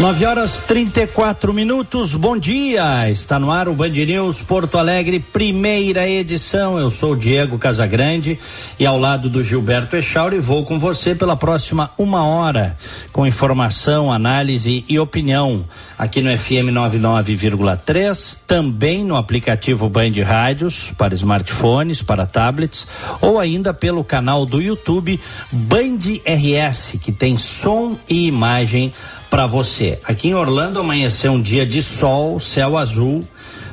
[0.00, 3.10] Nove horas 34 minutos, bom dia!
[3.10, 6.78] Está no ar o Band News Porto Alegre, primeira edição.
[6.78, 8.38] Eu sou Diego Casagrande
[8.78, 12.78] e ao lado do Gilberto Echauri vou com você pela próxima uma hora
[13.10, 15.64] com informação, análise e opinião
[15.98, 22.86] aqui no FM 99,3, também no aplicativo Band Rádios para smartphones, para tablets
[23.20, 25.18] ou ainda pelo canal do YouTube
[25.50, 28.92] Band RS, que tem som e imagem
[29.30, 29.98] para você.
[30.04, 33.24] Aqui em Orlando amanheceu um dia de sol, céu azul,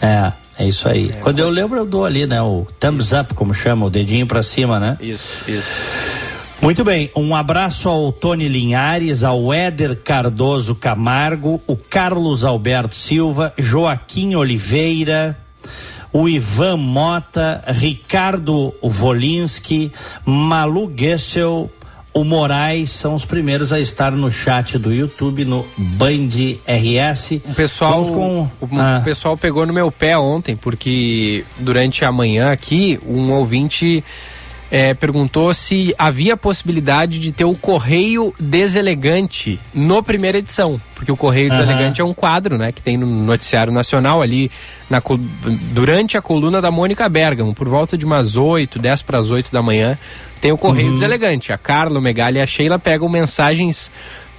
[0.02, 1.12] É, é isso aí.
[1.22, 2.42] quando eu lembro, eu dou ali, né?
[2.42, 4.98] O thumbs up, como chama, o dedinho para cima, né?
[5.02, 6.24] Isso, isso.
[6.62, 13.54] Muito bem, um abraço ao Tony Linhares, ao Éder Cardoso Camargo, o Carlos Alberto Silva,
[13.58, 15.38] Joaquim Oliveira,
[16.14, 19.92] o Ivan Mota, Ricardo Volinski,
[20.24, 21.70] Malu Gessel,
[22.14, 26.30] o Moraes são os primeiros a estar no chat do YouTube no Band
[26.68, 27.42] RS.
[27.44, 32.12] O pessoal, com o, ah, o pessoal pegou no meu pé ontem, porque durante a
[32.12, 34.04] manhã aqui, um ouvinte
[34.74, 40.82] eh, perguntou se havia possibilidade de ter o Correio Deselegante no primeira edição.
[40.96, 41.60] Porque o Correio Aham.
[41.60, 44.50] Deselegante é um quadro, né, que tem no Noticiário Nacional ali,
[44.90, 45.00] na,
[45.72, 49.52] durante a coluna da Mônica Bergamo, por volta de umas 8, 10 para as 8
[49.52, 49.96] da manhã,
[50.42, 51.54] tem o Correio Deselegante.
[51.54, 53.92] A Carla, o Megali e a Sheila pegam mensagens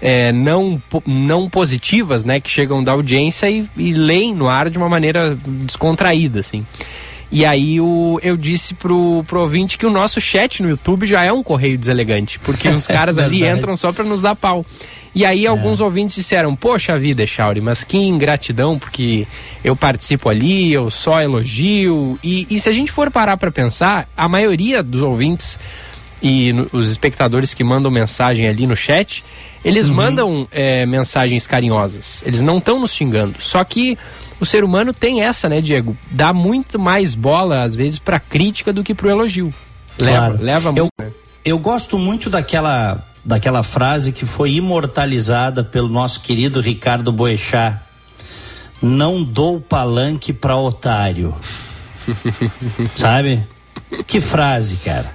[0.03, 4.79] é, não, não positivas, né, que chegam da audiência e, e leem no ar de
[4.79, 6.67] uma maneira descontraída, assim.
[7.35, 11.25] E aí o, eu disse pro, pro ouvinte que o nosso chat no YouTube já
[11.25, 14.65] é um correio deselegante, porque os caras ali entram só para nos dar pau.
[15.13, 19.27] E aí alguns ouvintes disseram, poxa vida, Chauri, mas que ingratidão, porque
[19.65, 22.17] eu participo ali, eu só elogio.
[22.23, 25.59] E, e se a gente for parar para pensar, a maioria dos ouvintes
[26.23, 29.25] e no- os espectadores que mandam mensagem ali no chat,
[29.65, 32.23] eles mandam é, mensagens carinhosas.
[32.25, 33.37] Eles não estão nos xingando.
[33.41, 33.99] Só que
[34.41, 35.97] o ser humano tem essa, né, Diego?
[36.11, 39.53] Dá muito mais bola, às vezes, pra crítica do que pro elogio.
[39.99, 40.39] Leva, Claro.
[40.43, 40.91] leva Eu- muito.
[40.99, 41.11] né?
[41.45, 47.79] Eu gosto muito daquela, daquela frase que foi imortalizada pelo nosso querido Ricardo Boechat.
[48.83, 51.35] Não dou palanque pra otário.
[52.97, 53.47] Sabe?
[54.07, 55.13] Que frase, cara.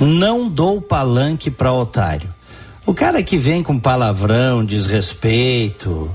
[0.00, 2.28] Não dou palanque pra otário.
[2.86, 6.10] O cara que vem com palavrão, desrespeito,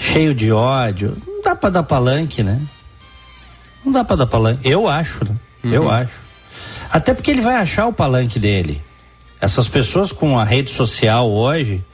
[0.00, 2.60] cheio de ódio, não dá pra dar palanque, né?
[3.84, 4.66] Não dá pra dar palanque.
[4.68, 5.36] Eu acho, né?
[5.62, 6.14] Eu acho.
[6.90, 8.82] Até porque ele vai achar o palanque dele.
[9.40, 11.84] Essas pessoas com a rede social hoje,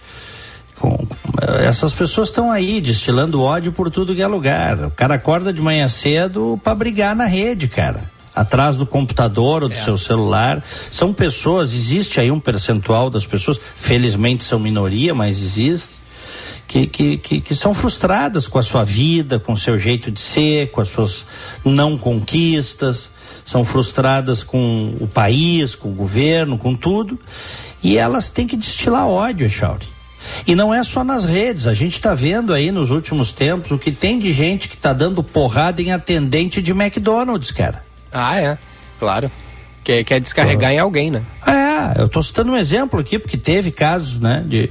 [0.77, 1.07] com,
[1.65, 4.85] essas pessoas estão aí destilando ódio por tudo que é lugar.
[4.85, 8.11] O cara acorda de manhã cedo para brigar na rede, cara.
[8.35, 10.63] Atrás do computador ou do seu celular.
[10.91, 15.96] São pessoas, existe aí um percentual das pessoas, felizmente são minoria, mas existe,
[16.67, 20.21] que, que, que, que, são frustradas com a sua vida, com o seu jeito de
[20.21, 21.25] ser, com as suas
[21.65, 23.11] não conquistas,
[23.45, 27.19] são frustradas com o país, com o governo, com tudo,
[27.83, 29.87] e elas têm que destilar ódio, Chauri.
[30.45, 33.79] E não é só nas redes, a gente está vendo aí nos últimos tempos o
[33.79, 37.85] que tem de gente que está dando porrada em atendente de McDonald's, cara.
[38.13, 38.59] Ah, é,
[38.99, 39.31] claro.
[39.87, 41.23] Quer, quer descarregar em alguém, né?
[41.47, 44.43] É, eu estou citando um exemplo aqui, porque teve casos, né?
[44.45, 44.69] De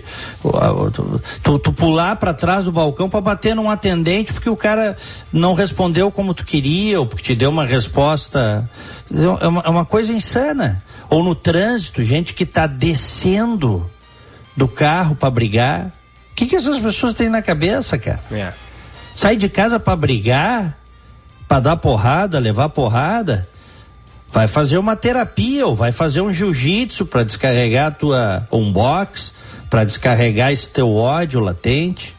[1.41, 4.97] tu, tu pular para trás do balcão para bater num atendente porque o cara
[5.31, 8.69] não respondeu como tu queria, ou porque te deu uma resposta.
[9.09, 10.83] É uma, é uma coisa insana.
[11.09, 13.89] Ou no trânsito, gente que está descendo
[14.53, 15.93] do carro para brigar.
[16.33, 18.21] O que, que essas pessoas têm na cabeça, cara?
[18.29, 18.51] É.
[19.15, 20.77] Sai de casa para brigar,
[21.47, 23.47] para dar porrada, levar porrada
[24.31, 29.33] vai fazer uma terapia ou vai fazer um jiu-jitsu para descarregar a tua um box,
[29.69, 32.15] para descarregar esse teu ódio latente.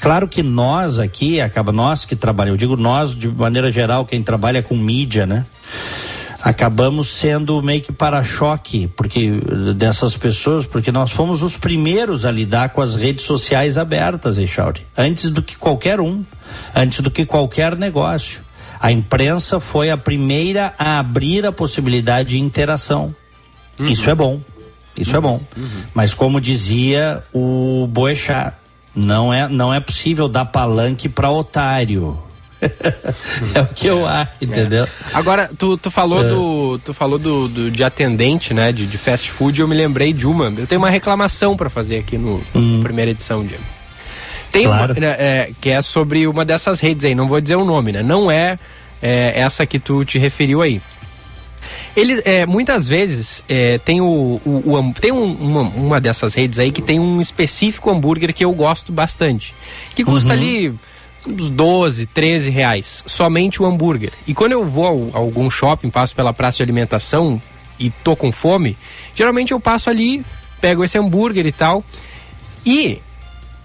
[0.00, 4.22] Claro que nós aqui, acaba nós que trabalhamos, eu digo nós de maneira geral, quem
[4.22, 5.44] trabalha com mídia, né?
[6.42, 9.30] Acabamos sendo meio que para-choque porque
[9.74, 14.86] dessas pessoas, porque nós fomos os primeiros a lidar com as redes sociais abertas, Echauri,
[14.94, 16.22] antes do que qualquer um,
[16.76, 18.43] antes do que qualquer negócio.
[18.84, 23.16] A imprensa foi a primeira a abrir a possibilidade de interação.
[23.80, 23.86] Uhum.
[23.86, 24.42] Isso é bom.
[24.94, 25.18] Isso é uhum.
[25.18, 25.40] é bom.
[25.56, 25.82] Uhum.
[25.94, 28.52] Mas como dizia o Boechat,
[28.94, 32.22] não é, não é possível dar palanque para otário.
[33.54, 34.84] é o que eu acho, entendeu?
[34.84, 34.88] É.
[35.14, 36.28] Agora, tu, tu falou, é.
[36.28, 38.70] do, tu falou do, do, de atendente, né?
[38.70, 40.52] De, de fast food, eu me lembrei de uma.
[40.54, 42.80] Eu tenho uma reclamação para fazer aqui no, hum.
[42.82, 43.64] primeira edição, Diego.
[44.54, 44.92] Tem claro.
[44.92, 47.90] uma, né, é, que é sobre uma dessas redes aí, não vou dizer o nome,
[47.90, 48.04] né?
[48.04, 48.56] Não é,
[49.02, 50.80] é essa que tu te referiu aí.
[51.96, 56.60] Eles, é, muitas vezes, é, tem, o, o, o tem um, uma, uma, dessas redes
[56.60, 59.52] aí que tem um específico hambúrguer que eu gosto bastante.
[59.96, 60.34] Que custa uhum.
[60.34, 60.74] ali
[61.26, 63.02] uns 12, 13 reais.
[63.06, 64.12] Somente o hambúrguer.
[64.24, 67.42] E quando eu vou a algum shopping, passo pela praça de alimentação
[67.76, 68.78] e tô com fome,
[69.16, 70.24] geralmente eu passo ali,
[70.60, 71.82] pego esse hambúrguer e tal.
[72.64, 73.00] E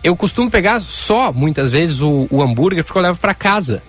[0.03, 3.83] eu costumo pegar só, muitas vezes, o, o hambúrguer porque eu levo para casa.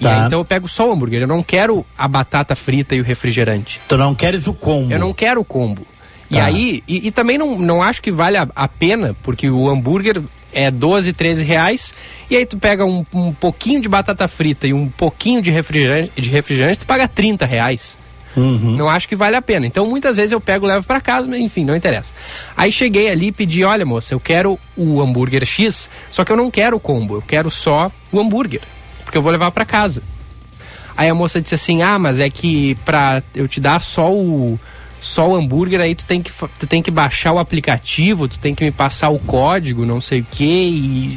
[0.00, 0.20] Tá.
[0.22, 1.22] Aí, então eu pego só o hambúrguer.
[1.22, 3.80] Eu não quero a batata frita e o refrigerante.
[3.86, 4.92] Tu não queres o combo?
[4.92, 5.82] Eu não quero o combo.
[5.82, 6.36] Tá.
[6.36, 9.68] E aí, e, e, também não, não acho que vale a, a, pena, porque o
[9.68, 10.22] hambúrguer
[10.52, 11.92] é 12, 13 reais.
[12.30, 16.20] E aí tu pega um, um pouquinho de batata frita e um pouquinho de refrigerante,
[16.20, 17.98] de refrigerante, tu paga 30 reais.
[18.36, 18.76] Uhum.
[18.76, 19.66] Não acho que vale a pena.
[19.66, 22.12] Então muitas vezes eu pego, levo para casa, mas enfim, não interessa.
[22.56, 26.36] Aí cheguei ali e pedi, olha moça, eu quero o hambúrguer X, só que eu
[26.36, 28.62] não quero o combo, eu quero só o hambúrguer,
[29.04, 30.02] porque eu vou levar para casa.
[30.96, 34.58] Aí a moça disse assim, ah, mas é que pra eu te dar só o
[35.00, 38.54] só o hambúrguer, aí tu tem que, tu tem que baixar o aplicativo, tu tem
[38.54, 40.44] que me passar o código, não sei o que,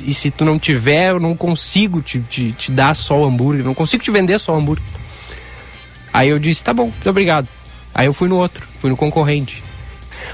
[0.08, 3.66] e, se tu não tiver, eu não consigo te, te, te dar só o hambúrguer,
[3.66, 4.86] não consigo te vender só o hambúrguer.
[6.14, 7.48] Aí eu disse, tá bom, muito obrigado.
[7.94, 9.64] Aí eu fui no outro, fui no concorrente.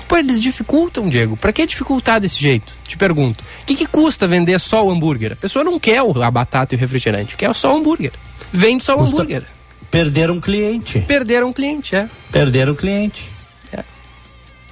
[0.08, 1.36] Pô, eles dificultam, Diego.
[1.38, 2.72] Pra que dificultar desse jeito?
[2.88, 3.44] Te pergunto.
[3.44, 5.34] O que, que custa vender só o hambúrguer?
[5.34, 8.12] A pessoa não quer a batata e o refrigerante, quer só o hambúrguer.
[8.52, 9.16] Vende só o custa...
[9.16, 9.46] hambúrguer.
[9.90, 11.00] Perderam um cliente.
[11.00, 12.08] Perderam um cliente, é.
[12.31, 13.38] Perderam um cliente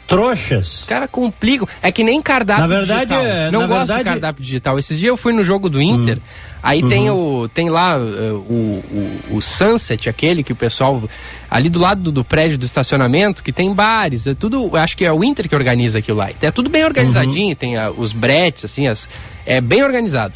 [0.07, 0.85] trouxas.
[0.87, 1.67] Cara, complicam.
[1.81, 3.25] É que nem cardápio na verdade, digital.
[3.25, 3.99] É, não gosto verdade...
[3.99, 4.79] de cardápio digital.
[4.79, 6.21] Esses dias eu fui no jogo do Inter, hum.
[6.63, 6.89] aí uhum.
[6.89, 8.83] tem, o, tem lá uh, o,
[9.31, 11.03] o, o, Sunset, aquele que o pessoal.
[11.49, 14.75] Ali do lado do, do, prédio do estacionamento, que tem bares, é tudo.
[14.77, 16.29] Acho que é o Inter que organiza aquilo lá.
[16.41, 17.55] É tudo bem organizadinho, uhum.
[17.55, 19.07] tem uh, os bretes, assim, as,
[19.45, 20.33] é bem organizado.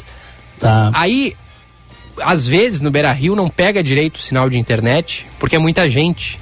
[0.58, 0.90] Tá.
[0.94, 1.34] Aí,
[2.20, 5.88] às vezes, no Beira Rio não pega direito o sinal de internet, porque é muita
[5.88, 6.38] gente.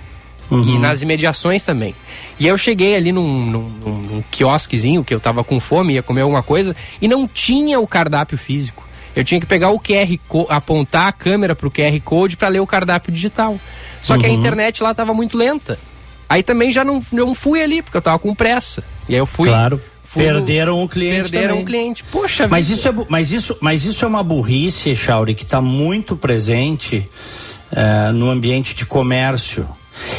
[0.51, 0.63] Uhum.
[0.63, 1.95] E nas imediações também.
[2.39, 6.23] E eu cheguei ali num, num, num quiosquezinho que eu tava com fome, ia comer
[6.23, 8.85] alguma coisa, e não tinha o cardápio físico.
[9.15, 12.61] Eu tinha que pegar o QR Code, apontar a câmera pro QR Code para ler
[12.61, 13.59] o cardápio digital.
[14.03, 14.21] Só uhum.
[14.21, 14.37] que a uhum.
[14.37, 15.79] internet lá tava muito lenta.
[16.29, 18.85] Aí também já não, não fui ali, porque eu tava com pressa.
[19.09, 19.49] E aí eu fui.
[19.49, 19.81] Claro.
[20.13, 21.63] Perderam o cliente Perderam também.
[21.63, 22.05] o cliente.
[22.05, 22.79] Poxa mas vida.
[22.79, 27.09] isso é mas isso mas isso é uma burrice, Chauri, que está muito presente
[27.71, 29.69] uh, no ambiente de comércio.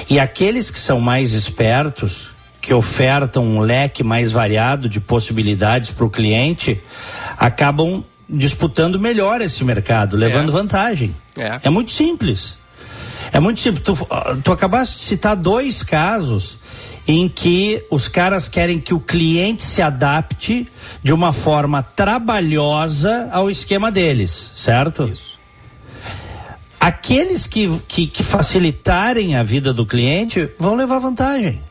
[0.09, 6.05] E aqueles que são mais espertos, que ofertam um leque mais variado de possibilidades para
[6.05, 6.81] o cliente,
[7.37, 10.51] acabam disputando melhor esse mercado, levando é.
[10.51, 11.15] vantagem.
[11.37, 11.59] É.
[11.63, 11.69] é.
[11.69, 12.57] muito simples.
[13.31, 13.83] É muito simples.
[13.83, 14.07] Tu,
[14.43, 16.57] tu acabaste de citar dois casos
[17.07, 20.67] em que os caras querem que o cliente se adapte
[21.03, 25.09] de uma forma trabalhosa ao esquema deles, certo?
[25.11, 25.30] Isso.
[26.81, 31.61] Aqueles que, que, que facilitarem a vida do cliente vão levar vantagem.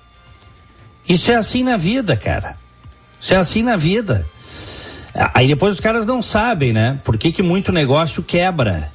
[1.08, 2.56] Isso é assim na vida, cara.
[3.20, 4.24] Isso é assim na vida.
[5.34, 7.00] Aí depois os caras não sabem, né?
[7.02, 8.92] Por que, que muito negócio quebra?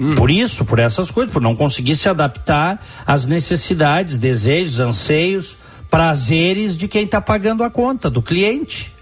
[0.00, 0.16] Hum.
[0.16, 5.56] Por isso, por essas coisas, por não conseguir se adaptar às necessidades, desejos, anseios,
[5.88, 8.92] prazeres de quem está pagando a conta, do cliente.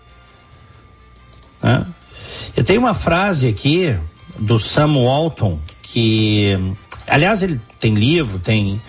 [2.55, 3.99] Eu tenho uma frase aqui
[4.39, 6.59] do Sam Walton, que,
[7.07, 8.81] aliás, ele tem livro, tem.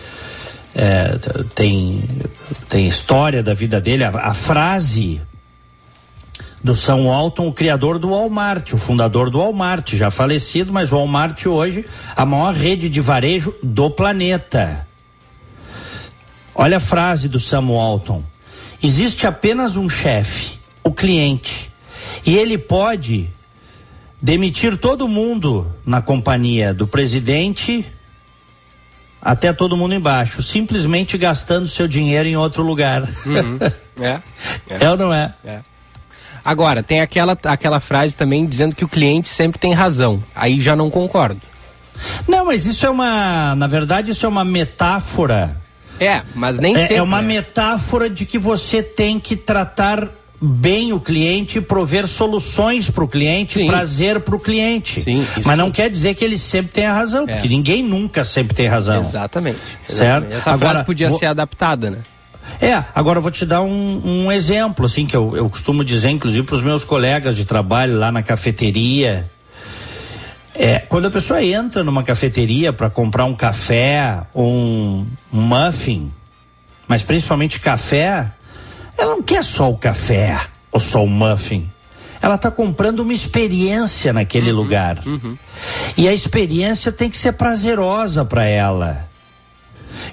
[0.75, 1.17] É,
[1.55, 2.03] tem,
[2.69, 4.03] tem história da vida dele.
[4.03, 5.19] A, a frase
[6.63, 10.97] do Sam Walton, o criador do Walmart, o fundador do Walmart, já falecido, mas o
[10.97, 11.85] Walmart hoje,
[12.15, 14.87] a maior rede de varejo do planeta.
[16.53, 18.23] Olha a frase do Sam Walton:
[18.83, 21.71] existe apenas um chefe, o cliente,
[22.25, 23.29] e ele pode
[24.21, 27.85] demitir todo mundo na companhia do presidente
[29.21, 33.03] até todo mundo embaixo, simplesmente gastando seu dinheiro em outro lugar.
[33.25, 33.59] Uhum.
[33.99, 34.21] É,
[34.69, 34.83] é.
[34.85, 35.33] é ou não é?
[35.43, 35.61] É.
[36.45, 40.23] Agora, tem aquela, aquela frase também dizendo que o cliente sempre tem razão.
[40.35, 41.41] Aí já não concordo.
[42.27, 43.55] Não, mas isso é uma.
[43.55, 45.59] Na verdade, isso é uma metáfora.
[45.99, 46.97] É, mas nem é, sempre.
[46.97, 50.09] É uma metáfora de que você tem que tratar
[50.39, 53.67] bem o cliente, prover soluções para o cliente, sim.
[53.67, 55.01] prazer para o cliente.
[55.01, 57.33] Sim, Mas não quer dizer que ele sempre tem a razão, é.
[57.33, 58.99] porque ninguém nunca sempre tem razão.
[58.99, 59.59] Exatamente.
[59.87, 60.31] Certo?
[60.31, 61.17] Essa Agora, frase podia vou...
[61.17, 61.99] ser adaptada, né?
[62.61, 66.09] É, agora eu vou te dar um, um exemplo, assim, que eu, eu costumo dizer,
[66.09, 69.29] inclusive, para os meus colegas de trabalho lá na cafeteria.
[70.55, 76.11] É, quando a pessoa entra numa cafeteria para comprar um café ou um muffin,
[76.87, 78.31] mas principalmente café,
[78.97, 80.39] ela não quer só o café
[80.71, 81.69] ou só o muffin.
[82.21, 85.03] Ela está comprando uma experiência naquele uhum, lugar.
[85.05, 85.37] Uhum.
[85.95, 89.07] E a experiência tem que ser prazerosa para ela.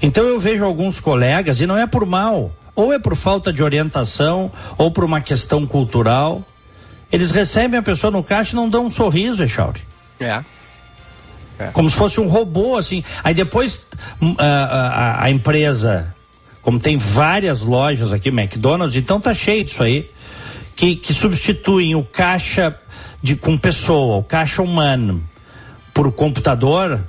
[0.02, 3.62] Então eu vejo alguns colegas, e não é por mal, ou é por falta de
[3.62, 6.44] orientação, ou por uma questão cultural.
[7.10, 9.82] Eles recebem a pessoa no caixa e não dão um sorriso, Echauri.
[10.18, 10.42] É.
[11.58, 11.66] é.
[11.72, 13.02] Como se fosse um robô, assim.
[13.22, 13.84] Aí depois
[14.20, 16.13] hum, a, a, a, empresa,
[16.64, 20.10] como tem várias lojas aqui, McDonald's, então tá cheio disso aí,
[20.74, 22.74] que, que substituem o caixa
[23.22, 25.22] de, com pessoa, o caixa humano,
[25.92, 27.04] por computador,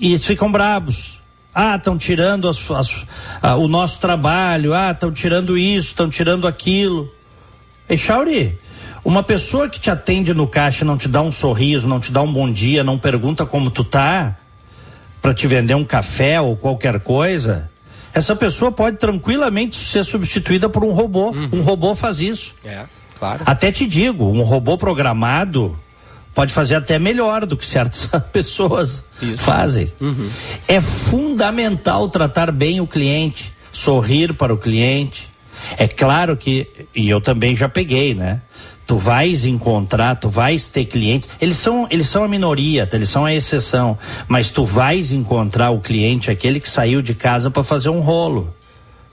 [0.00, 1.20] e eles ficam bravos.
[1.54, 3.06] Ah, estão tirando as, as,
[3.60, 4.74] o nosso trabalho.
[4.74, 7.08] Ah, estão tirando isso, estão tirando aquilo.
[7.88, 8.58] E Chauri,
[9.04, 12.20] uma pessoa que te atende no caixa não te dá um sorriso, não te dá
[12.22, 14.36] um bom dia, não pergunta como tu tá,
[15.22, 17.70] para te vender um café ou qualquer coisa,
[18.14, 21.30] essa pessoa pode tranquilamente ser substituída por um robô.
[21.30, 21.48] Uhum.
[21.54, 22.54] Um robô faz isso.
[22.64, 22.84] É,
[23.18, 23.42] claro.
[23.44, 25.76] Até te digo, um robô programado
[26.34, 29.38] pode fazer até melhor do que certas pessoas Isso.
[29.38, 29.92] fazem.
[30.00, 30.28] Uhum.
[30.66, 35.28] É fundamental tratar bem o cliente, sorrir para o cliente.
[35.78, 38.42] É claro que, e eu também já peguei, né?
[38.86, 41.28] Tu vais encontrar, tu vais ter clientes.
[41.40, 42.96] Eles são, eles são a minoria, tá?
[42.96, 43.98] eles são a exceção.
[44.28, 48.52] Mas tu vais encontrar o cliente, aquele que saiu de casa para fazer um rolo.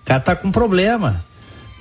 [0.02, 1.24] O cara tá com problema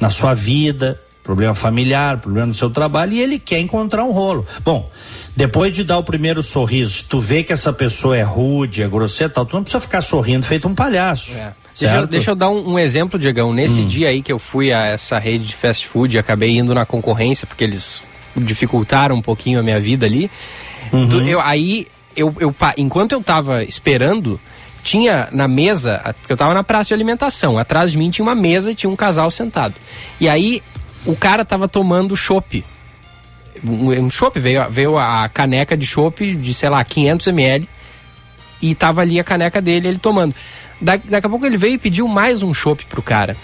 [0.01, 4.47] na sua vida, problema familiar, problema no seu trabalho, e ele quer encontrar um rolo.
[4.65, 4.91] Bom,
[5.37, 9.33] depois de dar o primeiro sorriso, tu vê que essa pessoa é rude, é grosseira
[9.33, 11.37] tal, tu não precisa ficar sorrindo feito um palhaço.
[11.37, 11.53] É.
[11.81, 13.53] Deixa eu, deixa eu, dar um, um, exemplo, Diegão.
[13.53, 13.89] Nesse hum.
[13.89, 17.47] dia aí que eu fui a essa rede de fast food, acabei indo na concorrência,
[17.47, 18.03] porque eles
[18.37, 20.31] dificultaram um pouquinho a minha vida ali.
[20.93, 21.07] Uhum.
[21.07, 24.41] Do, eu, aí, eu, eu, enquanto eu tava esperando,
[24.83, 28.35] tinha na mesa, porque eu tava na praça de alimentação, atrás de mim tinha uma
[28.35, 29.75] mesa e tinha um casal sentado.
[30.21, 30.63] E aí,
[31.05, 32.65] o cara tava tomando chopp
[33.65, 37.69] um, chopp, veio, veio a caneca de chopp de, sei lá, 500 ml
[38.63, 40.35] e tava ali a caneca dele, ele tomando.
[40.81, 43.37] Da, daqui a pouco ele veio e pediu mais um chopp pro cara.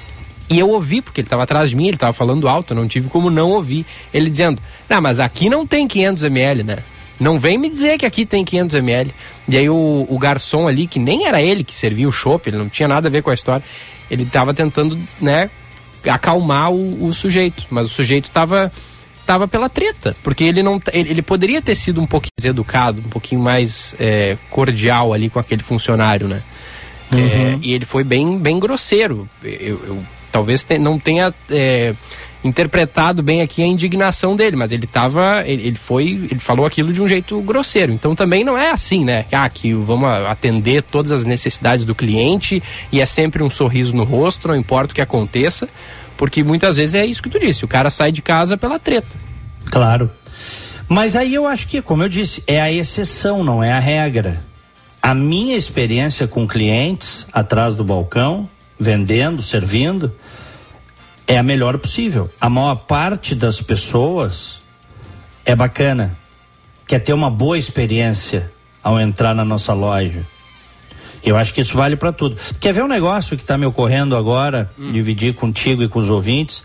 [0.49, 2.87] E eu ouvi, porque ele estava atrás de mim, ele estava falando alto, eu não
[2.87, 3.85] tive como não ouvir.
[4.15, 6.79] Ele dizendo: Não, mas aqui não tem 500 ml, né?
[7.19, 9.15] Não vem me dizer que aqui tem 500 ml.
[9.49, 12.59] E aí o, o garçom ali, que nem era ele que servia o chopp, ele
[12.59, 13.65] não tinha nada a ver com a história,
[14.11, 15.51] ele estava tentando, né,
[16.09, 17.65] acalmar o, o sujeito.
[17.71, 18.71] Mas o sujeito estava
[19.27, 23.11] tava pela treta, porque ele não ele, ele, poderia ter sido um pouquinho educado, um
[23.11, 26.43] pouquinho mais é, cordial ali com aquele funcionário, né?
[27.13, 27.19] Uhum.
[27.19, 29.29] É, e ele foi bem, bem grosseiro.
[29.43, 31.95] Eu, eu talvez te, não tenha é,
[32.45, 36.93] interpretado bem aqui a indignação dele, mas ele tava, ele, ele, foi, ele falou aquilo
[36.93, 37.93] de um jeito grosseiro.
[37.93, 39.25] Então também não é assim, né?
[39.33, 44.05] Ah, que vamos atender todas as necessidades do cliente e é sempre um sorriso no
[44.05, 45.69] rosto, não importa o que aconteça.
[46.17, 49.09] Porque muitas vezes é isso que tu disse, o cara sai de casa pela treta.
[49.67, 50.11] Claro.
[50.89, 54.45] Mas aí eu acho que, como eu disse, é a exceção, não é a regra.
[55.07, 60.13] A minha experiência com clientes atrás do balcão, vendendo, servindo,
[61.29, 62.29] é a melhor possível.
[62.41, 64.61] A maior parte das pessoas
[65.45, 66.19] é bacana,
[66.89, 68.51] quer ter uma boa experiência
[68.83, 70.27] ao entrar na nossa loja.
[71.23, 72.37] Eu acho que isso vale para tudo.
[72.59, 74.91] Quer ver um negócio que está me ocorrendo agora, hum.
[74.91, 76.65] dividir contigo e com os ouvintes?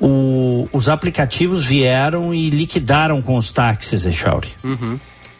[0.00, 4.48] O, os aplicativos vieram e liquidaram com os táxis, Echauri.
[4.64, 4.98] Uhum.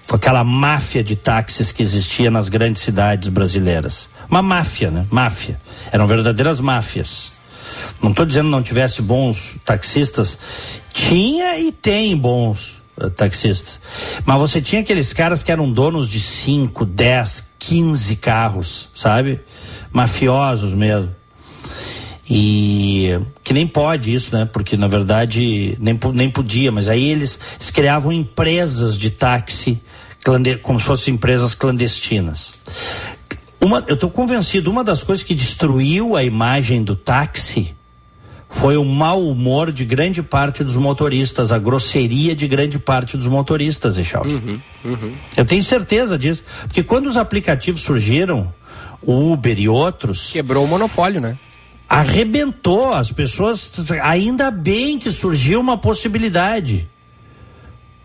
[0.08, 4.08] Com aquela máfia de táxis que existia nas grandes cidades brasileiras.
[4.28, 5.06] Uma máfia, né?
[5.10, 5.60] Máfia.
[5.92, 7.30] Eram verdadeiras máfias.
[8.02, 10.38] Não estou dizendo não tivesse bons taxistas.
[10.92, 13.80] Tinha e tem bons uh, taxistas.
[14.24, 19.40] Mas você tinha aqueles caras que eram donos de 5, 10, 15 carros, sabe?
[19.92, 21.17] Mafiosos mesmo.
[22.30, 24.44] E que nem pode isso, né?
[24.44, 29.80] Porque na verdade nem, nem podia, mas aí eles, eles criavam empresas de táxi
[30.62, 32.52] como se fossem empresas clandestinas.
[33.60, 37.74] Uma, eu estou convencido, uma das coisas que destruiu a imagem do táxi
[38.50, 43.26] foi o mau humor de grande parte dos motoristas, a grosseria de grande parte dos
[43.26, 44.34] motoristas, Echaldo.
[44.34, 45.12] Uhum, uhum.
[45.36, 46.42] Eu tenho certeza disso.
[46.62, 48.52] Porque quando os aplicativos surgiram,
[49.02, 50.30] o Uber e outros.
[50.30, 51.38] Quebrou o monopólio, né?
[51.88, 53.72] Arrebentou as pessoas.
[54.02, 56.88] Ainda bem que surgiu uma possibilidade.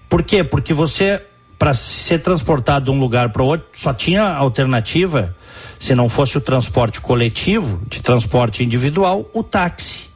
[0.08, 0.44] Por quê?
[0.44, 1.22] Porque você,
[1.58, 5.36] para ser transportado de um lugar para outro, só tinha alternativa,
[5.80, 10.10] se não fosse o transporte coletivo, de transporte individual, o táxi.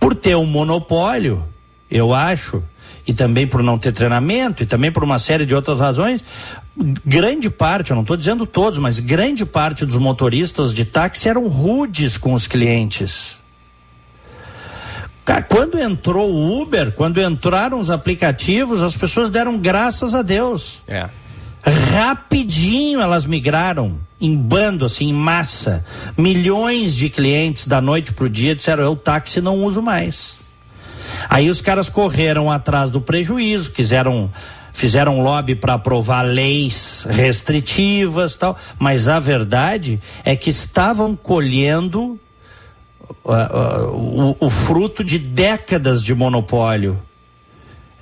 [0.00, 1.44] Por ter um monopólio,
[1.90, 2.62] eu acho,
[3.06, 6.24] e também por não ter treinamento, e também por uma série de outras razões,
[7.04, 11.48] grande parte, eu não estou dizendo todos, mas grande parte dos motoristas de táxi eram
[11.48, 13.38] rudes com os clientes.
[15.48, 20.82] Quando entrou o Uber, quando entraram os aplicativos, as pessoas deram graças a Deus.
[20.88, 21.08] É.
[21.62, 25.84] Rapidinho elas migraram em bando, assim, em massa.
[26.16, 30.39] Milhões de clientes da noite para o dia disseram: eu táxi não uso mais.
[31.28, 34.30] Aí os caras correram atrás do prejuízo, quiseram
[34.72, 42.18] fizeram lobby para aprovar leis restritivas tal, mas a verdade é que estavam colhendo
[43.24, 47.00] uh, uh, o, o, fruto de décadas de monopólio.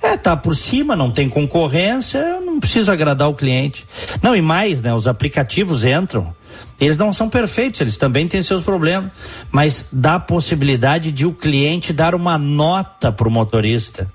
[0.01, 3.85] É, tá por cima, não tem concorrência, não preciso agradar o cliente.
[4.21, 4.93] Não, e mais, né?
[4.93, 6.33] Os aplicativos entram.
[6.79, 9.11] Eles não são perfeitos, eles também têm seus problemas,
[9.51, 14.11] mas dá a possibilidade de o cliente dar uma nota para o motorista.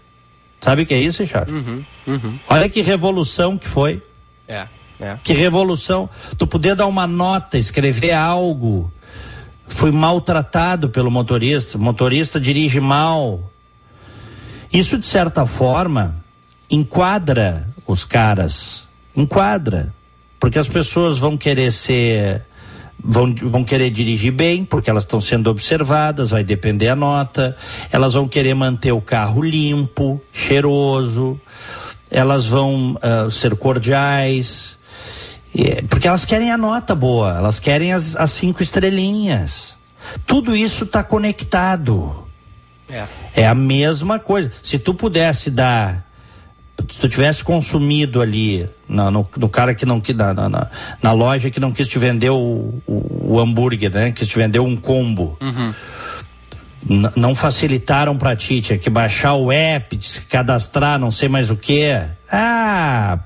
[0.60, 1.52] Sabe o que é isso, Richard?
[1.52, 2.38] Uhum, uhum.
[2.48, 4.02] Olha que revolução que foi.
[4.48, 4.66] É,
[4.98, 5.18] é.
[5.22, 6.08] Que revolução.
[6.38, 8.90] Tu poder dar uma nota, escrever algo.
[9.68, 13.50] Fui maltratado pelo motorista, o motorista dirige mal,
[14.74, 16.16] isso, de certa forma,
[16.68, 18.88] enquadra os caras.
[19.14, 19.94] Enquadra.
[20.40, 22.44] Porque as pessoas vão querer ser.
[23.06, 27.54] Vão, vão querer dirigir bem, porque elas estão sendo observadas, vai depender a nota.
[27.92, 31.38] Elas vão querer manter o carro limpo, cheiroso.
[32.10, 34.78] Elas vão uh, ser cordiais.
[35.90, 39.76] porque elas querem a nota boa, elas querem as, as cinco estrelinhas.
[40.26, 42.24] Tudo isso está conectado.
[42.88, 43.06] É.
[43.34, 44.52] é a mesma coisa.
[44.62, 46.03] Se tu pudesse dar
[46.90, 50.70] se tu tivesse consumido ali no, no, no cara que não na, na,
[51.02, 54.12] na, loja que não quis te vender o, o, o hambúrguer, né?
[54.12, 55.38] Quis te vender um combo.
[55.40, 55.74] Uhum.
[57.16, 61.56] Não facilitaram para ti, tinha que baixar o app, se cadastrar, não sei mais o
[61.56, 61.98] que.
[62.30, 63.20] Ah,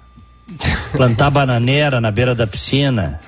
[0.92, 3.20] plantar bananeira na beira da piscina.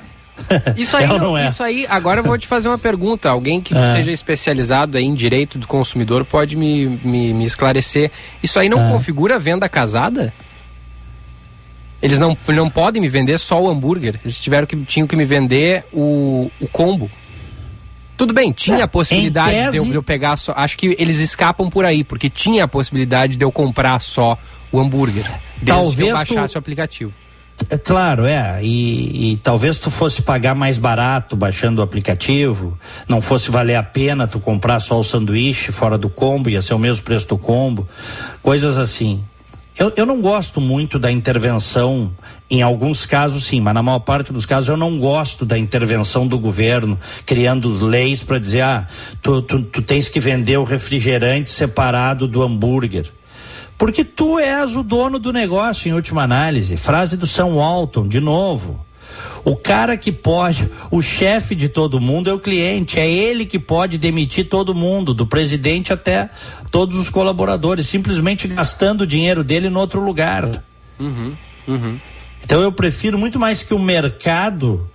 [0.77, 1.47] Isso aí, é não, é?
[1.47, 3.29] isso aí, agora eu vou te fazer uma pergunta.
[3.29, 3.93] Alguém que é.
[3.93, 8.11] seja especializado em direito do consumidor pode me, me, me esclarecer.
[8.43, 8.93] Isso aí não é.
[8.93, 10.33] configura venda casada?
[12.03, 14.19] Eles não, não podem me vender só o hambúrguer.
[14.25, 17.11] Eles tiveram que, tinham que me vender o, o combo.
[18.17, 19.71] Tudo bem, tinha a possibilidade tese...
[19.71, 20.53] de, eu, de, eu, pegar só.
[20.55, 24.37] Acho que eles escapam por aí, porque tinha a possibilidade de eu comprar só
[24.71, 25.25] o hambúrguer.
[25.57, 26.57] Desde Talvez que eu baixasse tu...
[26.57, 27.13] o aplicativo.
[27.69, 28.61] É claro, é.
[28.63, 33.83] E, e, talvez tu fosse pagar mais barato baixando o aplicativo, não fosse valer a
[33.83, 37.39] pena tu comprar só o sanduíche fora do combo, ia ser o mesmo preço do
[37.39, 37.87] combo,
[38.43, 39.23] coisas assim.
[39.79, 42.13] Eu, eu não gosto muito da intervenção,
[42.51, 46.27] em alguns casos sim, mas na maior parte dos casos eu não gosto da intervenção
[46.27, 48.87] do governo, criando leis para dizer, ah,
[49.23, 53.11] tu, tu, tu tens que vender o refrigerante separado do hambúrguer.
[53.81, 56.77] Porque tu és o dono do negócio, em última análise.
[56.77, 58.85] Frase do São Walton, de novo.
[59.43, 63.59] O cara que pode, o chefe de todo mundo é o cliente, é ele que
[63.59, 66.29] pode demitir todo mundo, do presidente até
[66.71, 70.63] todos os colaboradores, simplesmente gastando o dinheiro dele em outro lugar.
[70.99, 71.33] Uhum,
[71.67, 71.99] uhum.
[72.45, 74.87] Então eu prefiro muito mais que o mercado,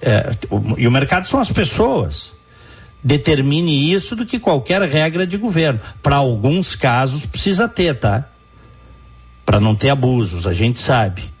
[0.00, 2.33] é, o, e o mercado são as pessoas
[3.04, 5.78] determine isso do que qualquer regra de governo.
[6.02, 8.26] Para alguns casos precisa ter, tá?
[9.44, 11.34] Para não ter abusos, a gente sabe.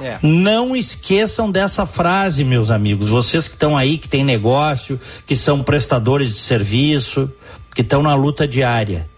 [0.00, 0.18] É.
[0.22, 3.08] Não esqueçam dessa frase, meus amigos.
[3.10, 7.30] Vocês que estão aí, que têm negócio, que são prestadores de serviço,
[7.74, 9.09] que estão na luta diária.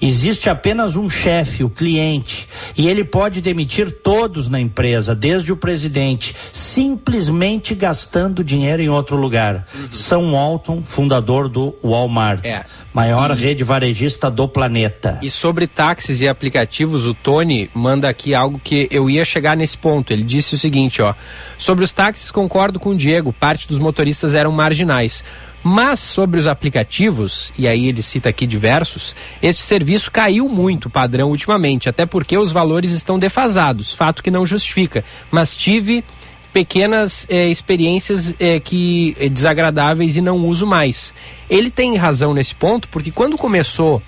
[0.00, 5.56] Existe apenas um chefe, o cliente, e ele pode demitir todos na empresa, desde o
[5.56, 9.66] presidente, simplesmente gastando dinheiro em outro lugar.
[9.74, 9.92] Uhum.
[9.92, 12.64] São Walton, fundador do Walmart, é.
[12.92, 13.34] maior e...
[13.34, 15.18] rede varejista do planeta.
[15.22, 19.76] E sobre táxis e aplicativos, o Tony manda aqui algo que eu ia chegar nesse
[19.76, 20.12] ponto.
[20.12, 21.14] Ele disse o seguinte, ó:
[21.58, 25.24] Sobre os táxis concordo com o Diego, parte dos motoristas eram marginais.
[25.68, 31.30] Mas sobre os aplicativos, e aí ele cita aqui diversos, este serviço caiu muito padrão
[31.30, 35.04] ultimamente, até porque os valores estão defasados, fato que não justifica.
[35.28, 36.04] Mas tive
[36.52, 41.12] pequenas eh, experiências eh, que eh, desagradáveis e não uso mais.
[41.50, 44.00] Ele tem razão nesse ponto, porque quando começou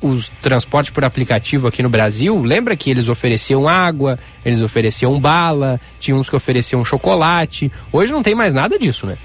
[0.00, 5.80] os transportes por aplicativo aqui no Brasil, lembra que eles ofereciam água, eles ofereciam bala,
[5.98, 7.68] tinha uns que ofereciam chocolate.
[7.90, 9.18] Hoje não tem mais nada disso, né?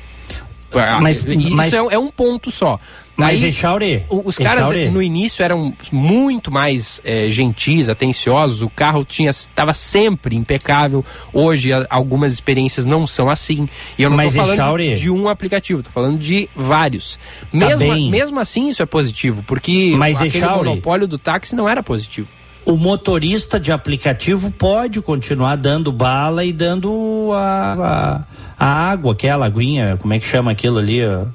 [0.80, 1.74] Ah, mas, isso mas...
[1.74, 2.80] É, é, um ponto só.
[3.18, 9.06] Mas Aí, Echauri, os caras no início eram muito mais é, gentis, atenciosos, o carro
[9.06, 11.04] tinha estava sempre impecável.
[11.32, 13.70] Hoje a, algumas experiências não são assim.
[13.98, 17.18] E eu não estou falando de um aplicativo, estou falando de vários.
[17.50, 20.70] Tá mesmo, mesmo assim isso é positivo, porque Mas aquele Echauri.
[20.70, 22.28] monopólio do táxi não era positivo
[22.66, 28.26] o motorista de aplicativo pode continuar dando bala e dando a,
[28.58, 31.04] a, água, aquela aguinha, como é que chama aquilo ali?
[31.04, 31.28] A,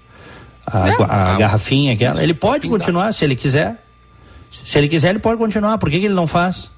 [0.66, 2.22] a, é, a, a garrafinha, aquela.
[2.22, 3.84] Ele pode continuar se ele quiser.
[4.64, 5.78] Se ele quiser, ele pode continuar.
[5.78, 6.70] Por que, que ele não faz?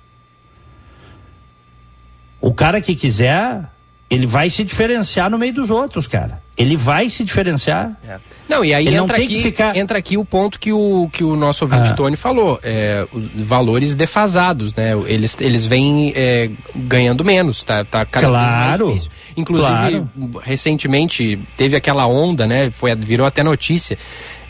[2.41, 3.71] O cara que quiser,
[4.13, 6.43] ele vai se diferenciar no meio dos outros, cara.
[6.57, 7.97] Ele vai se diferenciar.
[8.07, 8.19] É.
[8.47, 9.75] Não, e aí ele entra, aqui, ficar...
[9.75, 11.95] entra aqui o ponto que o, que o nosso ouvinte ah.
[11.95, 14.93] Tony falou: é, valores defasados, né?
[15.07, 19.13] Eles, eles vêm é, ganhando menos, tá, tá cada claro, vez mais difícil.
[19.35, 20.11] Inclusive, claro.
[20.43, 22.71] recentemente teve aquela onda, né?
[22.71, 23.97] Foi, virou até notícia.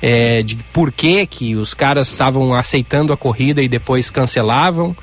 [0.04, 4.96] É, de por que, que os caras estavam aceitando a corrida e depois cancelavam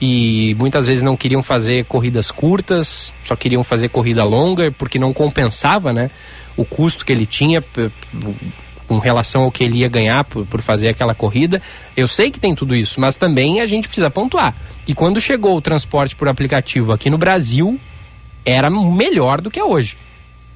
[0.00, 5.12] e muitas vezes não queriam fazer corridas curtas, só queriam fazer corrida longa porque não
[5.12, 6.10] compensava, né?
[6.56, 7.62] O custo que ele tinha
[8.86, 11.60] com relação ao que ele ia ganhar por, por fazer aquela corrida.
[11.96, 14.54] Eu sei que tem tudo isso, mas também a gente precisa pontuar.
[14.86, 17.80] E quando chegou o transporte por aplicativo aqui no Brasil,
[18.44, 19.96] era melhor do que é hoje.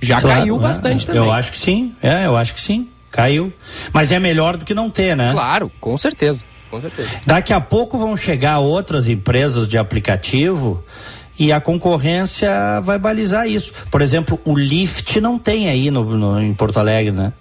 [0.00, 1.22] Já claro, caiu bastante é, também.
[1.22, 2.88] Eu acho que sim, é, eu acho que sim.
[3.10, 3.52] Caiu.
[3.92, 5.32] Mas é melhor do que não ter, né?
[5.32, 6.44] Claro, com certeza.
[6.70, 7.08] Com certeza.
[7.26, 10.84] Daqui a pouco vão chegar outras empresas de aplicativo
[11.38, 13.72] e a concorrência vai balizar isso.
[13.90, 17.32] Por exemplo, o Lyft não tem aí no, no em Porto Alegre, né?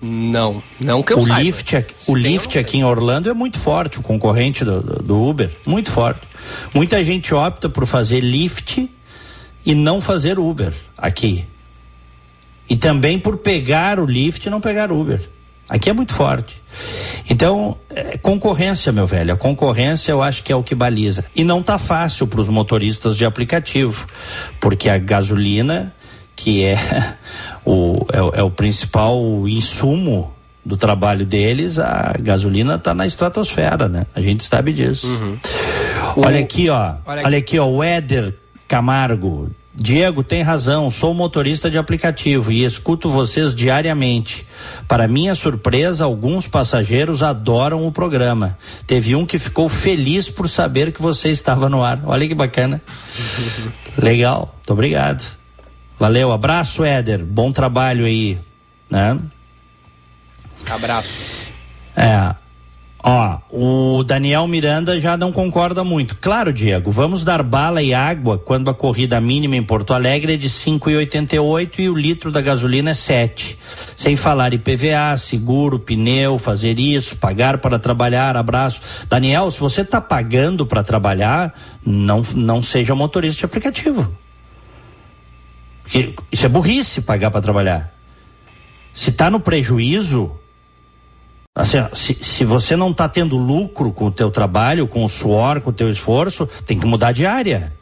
[0.00, 1.42] Não, não que eu o saiba.
[1.42, 5.90] Lyft, o Lyft aqui em Orlando é muito forte, o concorrente do, do Uber, muito
[5.90, 6.20] forte.
[6.74, 8.88] Muita gente opta por fazer Lyft
[9.64, 11.46] e não fazer Uber aqui.
[12.68, 15.20] E também por pegar o Lyft e não pegar Uber.
[15.68, 16.62] Aqui é muito forte.
[17.28, 19.34] Então, é, concorrência, meu velho.
[19.34, 21.24] A concorrência eu acho que é o que baliza.
[21.34, 24.06] E não tá fácil para os motoristas de aplicativo,
[24.60, 25.92] porque a gasolina,
[26.36, 26.76] que é
[27.66, 30.32] o, é, é o principal insumo
[30.64, 34.06] do trabalho deles, a gasolina está na estratosfera, né?
[34.14, 35.06] A gente sabe disso.
[35.06, 35.38] Uhum.
[36.16, 36.96] Olha o, aqui, ó.
[37.06, 37.26] Olha aqui.
[37.26, 37.66] olha aqui, ó.
[37.66, 38.34] O Éder
[38.68, 44.46] Camargo Diego tem razão, sou motorista de aplicativo e escuto vocês diariamente.
[44.88, 48.58] Para minha surpresa, alguns passageiros adoram o programa.
[48.86, 52.00] Teve um que ficou feliz por saber que você estava no ar.
[52.06, 52.80] Olha que bacana.
[53.98, 55.36] Legal, muito obrigado.
[55.98, 57.22] Valeu, abraço, Éder.
[57.22, 58.38] Bom trabalho aí.
[58.90, 59.18] Né?
[60.70, 61.50] Abraço.
[61.94, 62.34] É.
[63.08, 66.16] Ó, o Daniel Miranda já não concorda muito.
[66.16, 70.36] Claro, Diego, vamos dar bala e água quando a corrida mínima em Porto Alegre é
[70.36, 73.56] de 5,88 e o litro da gasolina é 7.
[73.96, 78.80] Sem falar IPVA, seguro, pneu, fazer isso, pagar para trabalhar, abraço.
[79.08, 81.54] Daniel, se você está pagando para trabalhar,
[81.86, 84.12] não, não seja motorista de aplicativo.
[85.84, 87.94] Porque isso é burrice pagar para trabalhar.
[88.92, 90.36] Se está no prejuízo,
[91.56, 95.62] Assim, se, se você não está tendo lucro com o teu trabalho, com o suor,
[95.62, 97.72] com o teu esforço, tem que mudar de área.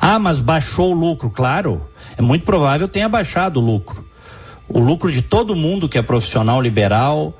[0.00, 1.86] Ah, mas baixou o lucro, claro.
[2.16, 4.02] É muito provável tenha baixado o lucro.
[4.66, 7.38] O lucro de todo mundo que é profissional liberal,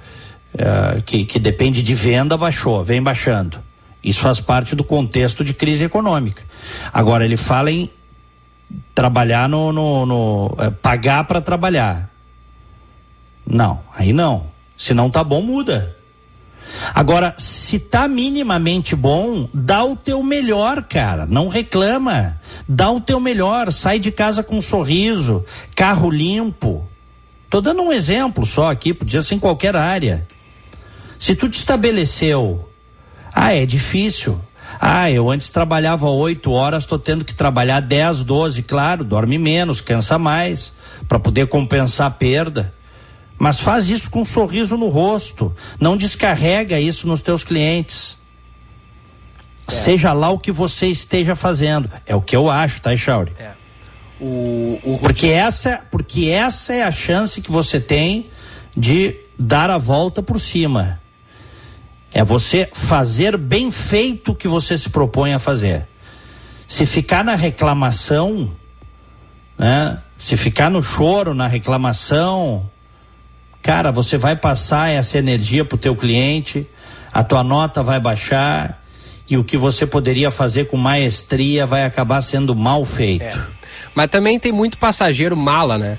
[0.54, 3.59] uh, que, que depende de venda, baixou, vem baixando.
[4.02, 6.44] Isso faz parte do contexto de crise econômica.
[6.92, 7.90] Agora, ele fala em
[8.94, 9.72] trabalhar no.
[9.72, 12.13] no, no é, pagar para trabalhar.
[13.46, 14.48] Não, aí não.
[14.76, 15.96] Se não tá bom, muda.
[16.94, 21.26] Agora, se tá minimamente bom, dá o teu melhor, cara.
[21.26, 22.40] Não reclama.
[22.68, 23.72] Dá o teu melhor.
[23.72, 26.88] Sai de casa com um sorriso, carro limpo.
[27.48, 30.26] Tô dando um exemplo só aqui, podia ser em qualquer área.
[31.18, 32.68] Se tu te estabeleceu,
[33.33, 34.40] ah, é difícil.
[34.80, 39.80] Ah, eu antes trabalhava oito horas, estou tendo que trabalhar dez, doze, claro, dorme menos,
[39.80, 40.72] cansa mais,
[41.07, 42.74] para poder compensar a perda.
[43.38, 45.55] Mas faz isso com um sorriso no rosto.
[45.81, 48.16] Não descarrega isso nos teus clientes.
[49.66, 49.73] É.
[49.73, 51.90] Seja lá o que você esteja fazendo.
[52.07, 53.33] É o que eu acho, tá, Echauri?
[53.38, 53.53] É.
[54.20, 54.99] O, o...
[54.99, 58.31] Porque, essa, porque essa é a chance que você tem
[58.77, 61.01] de dar a volta por cima.
[62.12, 65.88] É você fazer bem feito o que você se propõe a fazer.
[66.66, 68.55] Se ficar na reclamação,
[69.59, 70.01] né?
[70.16, 72.70] Se ficar no choro, na reclamação,
[73.64, 76.66] cara, você vai passar essa energia para o teu cliente,
[77.11, 78.85] a tua nota vai baixar
[79.29, 83.24] e o que você poderia fazer com maestria vai acabar sendo mal feito.
[83.24, 83.35] É.
[83.94, 85.96] Mas também tem muito passageiro mala, né?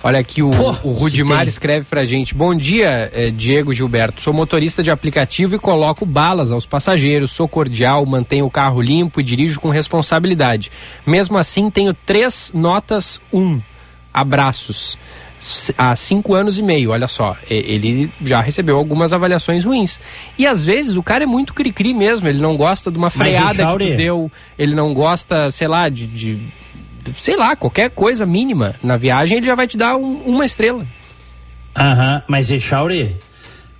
[0.00, 4.22] Olha aqui, o, Pô, o Rudimar escreve pra gente: Bom dia, eh, Diego Gilberto.
[4.22, 7.32] Sou motorista de aplicativo e coloco balas aos passageiros.
[7.32, 10.70] Sou cordial, mantenho o carro limpo e dirijo com responsabilidade.
[11.04, 13.60] Mesmo assim, tenho três notas um.
[14.14, 14.96] Abraços
[15.76, 20.00] há cinco anos e meio, olha só, ele já recebeu algumas avaliações ruins.
[20.36, 23.66] E às vezes o cara é muito cri-cri mesmo, ele não gosta de uma freada
[23.66, 26.38] que tu deu, ele não gosta, sei lá, de, de,
[27.20, 30.86] sei lá, qualquer coisa mínima na viagem, ele já vai te dar um, uma estrela.
[31.76, 33.16] Aham, mas Echauri,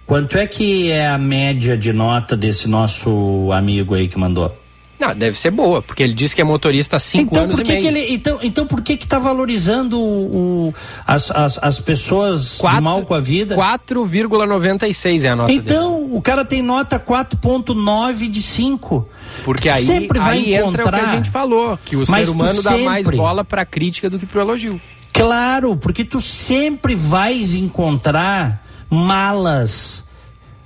[0.06, 4.56] quanto é que é a média de nota desse nosso amigo aí que mandou?
[4.98, 7.64] Não, deve ser boa, porque ele disse que é motorista há cinco então, anos por
[7.64, 7.82] que e meio.
[7.82, 10.74] Que ele, então, então por que que tá valorizando o,
[11.06, 13.54] as, as, as, pessoas Quatro, de mal com a vida?
[13.54, 16.16] 4,96 é a nota Então, dele.
[16.16, 19.08] o cara tem nota 4,9 de 5.
[19.44, 20.80] Porque aí, sempre vai aí encontrar...
[20.80, 24.10] entra o que a gente falou, que o ser humano dá mais bola para crítica
[24.10, 24.80] do que para elogio.
[25.12, 30.04] Claro, porque tu sempre vais encontrar malas,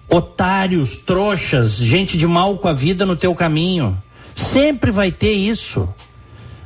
[0.09, 4.01] otários, trouxas, gente de mal com a vida no teu caminho.
[4.35, 5.89] Sempre vai ter isso.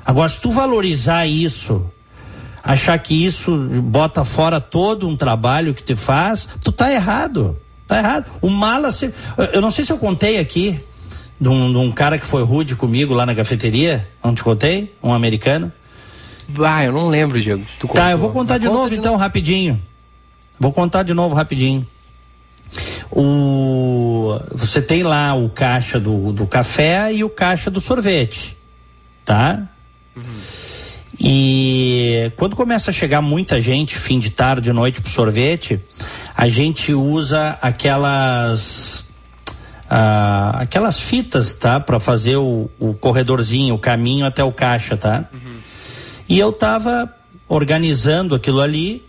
[0.05, 1.90] Agora, se tu valorizar isso,
[2.62, 7.57] achar que isso bota fora todo um trabalho que te faz, tu tá errado.
[7.87, 8.26] Tá errado.
[8.40, 8.90] O mala.
[8.90, 9.12] Se...
[9.52, 10.81] Eu não sei se eu contei aqui
[11.40, 14.09] de um, de um, cara que foi rude comigo lá na cafeteria.
[14.22, 14.94] Não te contei?
[15.02, 15.72] Um americano.
[16.64, 17.64] Ah, eu não lembro, Diego.
[17.92, 19.83] tá, eu vou contar de novo de então, rapidinho.
[20.59, 21.87] Vou contar de novo rapidinho.
[23.11, 28.57] O, você tem lá o caixa do, do café e o caixa do sorvete,
[29.25, 29.69] tá?
[30.16, 30.23] Uhum.
[31.19, 35.81] E quando começa a chegar muita gente, fim de tarde, noite pro sorvete,
[36.37, 39.07] a gente usa aquelas
[39.88, 41.81] ah, aquelas fitas, tá?
[41.81, 45.25] Para fazer o, o, corredorzinho, o caminho até o caixa, tá?
[45.33, 45.59] Uhum.
[46.29, 47.14] E eu tava
[47.49, 49.06] organizando aquilo ali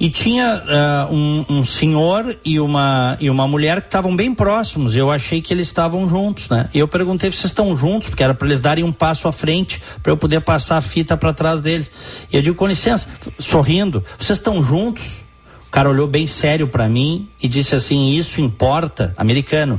[0.00, 4.96] e tinha uh, um, um, senhor e uma, e uma mulher que estavam bem próximos.
[4.96, 6.70] Eu achei que eles estavam juntos, né?
[6.72, 9.32] E eu perguntei se vocês estão juntos, porque era para eles darem um passo à
[9.32, 11.90] frente, para eu poder passar a fita para trás deles.
[12.32, 13.06] E eu digo, com licença,
[13.38, 15.18] sorrindo, vocês estão juntos?
[15.66, 19.78] O cara olhou bem sério para mim e disse assim: Isso importa, americano.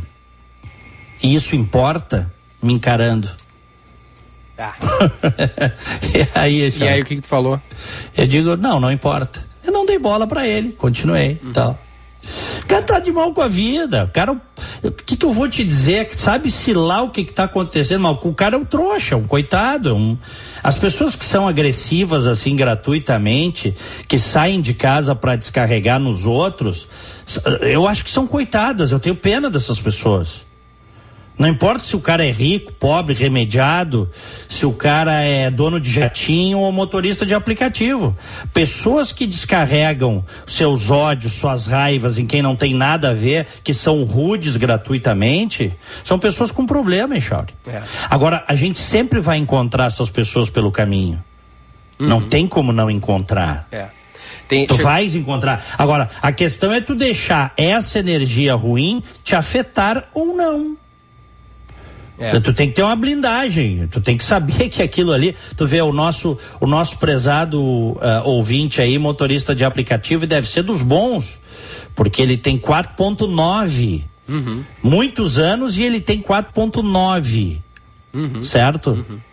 [1.24, 2.32] E isso importa,
[2.62, 3.28] me encarando.
[4.56, 4.76] Ah.
[6.14, 7.60] e aí, e aí, o que, que tu falou?
[8.16, 9.51] Eu digo: Não, não importa.
[10.02, 11.52] Bola para ele, continuei, uhum.
[11.52, 11.80] tal.
[12.64, 14.06] O cara tá de mal com a vida.
[14.06, 14.34] O cara,
[14.84, 16.08] o que que eu vou te dizer?
[16.16, 19.96] Sabe-se lá o que que tá acontecendo, mas o cara é um trouxa, um coitado.
[19.96, 20.18] Um...
[20.62, 23.76] As pessoas que são agressivas assim gratuitamente,
[24.08, 26.88] que saem de casa para descarregar nos outros,
[27.62, 28.92] eu acho que são coitadas.
[28.92, 30.51] Eu tenho pena dessas pessoas.
[31.42, 34.08] Não importa se o cara é rico, pobre, remediado,
[34.48, 38.16] se o cara é dono de jatinho ou motorista de aplicativo.
[38.54, 43.74] Pessoas que descarregam seus ódios, suas raivas em quem não tem nada a ver, que
[43.74, 45.74] são rudes gratuitamente,
[46.04, 47.24] são pessoas com problema, hein,
[47.66, 47.82] é.
[48.08, 51.24] Agora, a gente sempre vai encontrar essas pessoas pelo caminho.
[52.00, 52.08] Uhum.
[52.08, 53.68] Não tem como não encontrar.
[53.72, 53.88] É.
[54.48, 55.66] Tem, tu vais encontrar.
[55.76, 60.78] Agora, a questão é tu deixar essa energia ruim te afetar ou não.
[62.22, 62.40] É.
[62.40, 65.82] Tu tem que ter uma blindagem, tu tem que saber que aquilo ali, tu vê
[65.82, 71.40] o nosso, o nosso prezado uh, ouvinte aí, motorista de aplicativo, deve ser dos bons,
[71.96, 74.64] porque ele tem 4.9, uhum.
[74.84, 77.58] muitos anos e ele tem 4.9,
[78.14, 78.44] uhum.
[78.44, 78.92] certo?
[78.92, 79.31] Uhum.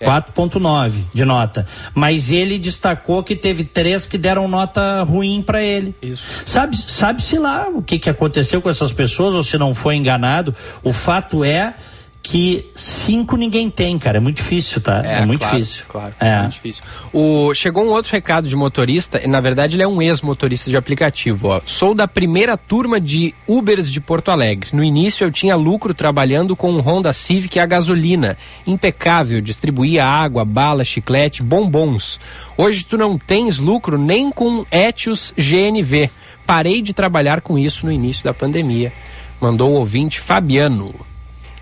[0.00, 0.06] É.
[0.06, 1.66] 4.9 de nota.
[1.94, 5.94] Mas ele destacou que teve três que deram nota ruim para ele.
[6.00, 6.24] Isso.
[6.46, 10.54] Sabe, sabe-se lá o que, que aconteceu com essas pessoas ou se não foi enganado.
[10.82, 11.74] O fato é
[12.22, 14.18] que cinco ninguém tem, cara.
[14.18, 15.02] É muito difícil, tá?
[15.04, 15.84] É, é muito claro, difícil.
[15.88, 16.40] Claro, é.
[16.40, 16.82] muito difícil.
[17.12, 21.48] O, chegou um outro recado de motorista, na verdade ele é um ex-motorista de aplicativo.
[21.48, 21.60] Ó.
[21.64, 24.70] Sou da primeira turma de Ubers de Porto Alegre.
[24.72, 28.36] No início eu tinha lucro trabalhando com um Honda Civic a gasolina.
[28.66, 32.20] Impecável, distribuía água, bala, chiclete, bombons.
[32.56, 36.10] Hoje tu não tens lucro nem com Etios GNV.
[36.46, 38.92] Parei de trabalhar com isso no início da pandemia.
[39.40, 40.94] Mandou o ouvinte Fabiano.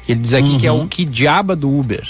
[0.08, 0.58] Ele diz aqui uhum.
[0.58, 0.88] que é o uhum.
[0.88, 2.02] que diaba do Uber.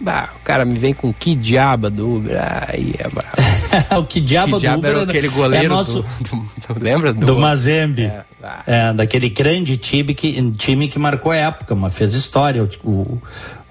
[0.00, 2.38] Bah, o cara me vem com que diaba do Uber.
[2.68, 4.00] Aí é bravo.
[4.00, 6.02] o que diaba que do Uber era aquele goleiro é nosso...
[6.20, 7.12] do, do, do, lembra?
[7.12, 8.04] Do, do Mazembe.
[8.04, 8.24] É,
[8.66, 13.22] é, daquele grande time que, time que marcou época, mas fez história, o, o,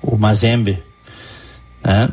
[0.03, 0.83] o Mazembe.
[1.83, 2.09] É.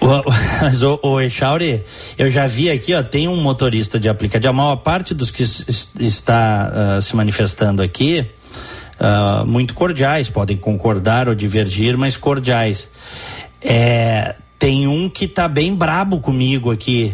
[0.00, 0.22] O,
[0.62, 1.82] mas o, o Echauri,
[2.16, 4.50] eu já vi aqui, ó, tem um motorista de aplicativo.
[4.50, 8.30] A maior parte dos que está uh, se manifestando aqui
[9.00, 12.90] uh, muito cordiais, podem concordar ou divergir, mas cordiais.
[13.60, 17.12] É, tem um que tá bem brabo comigo aqui.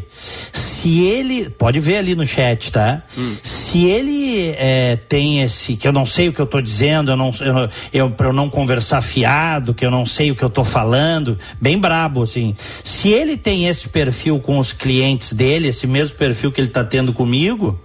[0.53, 1.51] Se ele.
[1.51, 3.03] Pode ver ali no chat, tá?
[3.19, 3.35] Hum.
[3.43, 5.75] Se ele é, tem esse.
[5.77, 8.33] Que eu não sei o que eu tô dizendo, eu não, eu, eu, pra eu
[8.33, 12.55] não conversar fiado, que eu não sei o que eu tô falando, bem brabo, assim.
[12.85, 16.85] Se ele tem esse perfil com os clientes dele, esse mesmo perfil que ele tá
[16.85, 17.81] tendo comigo,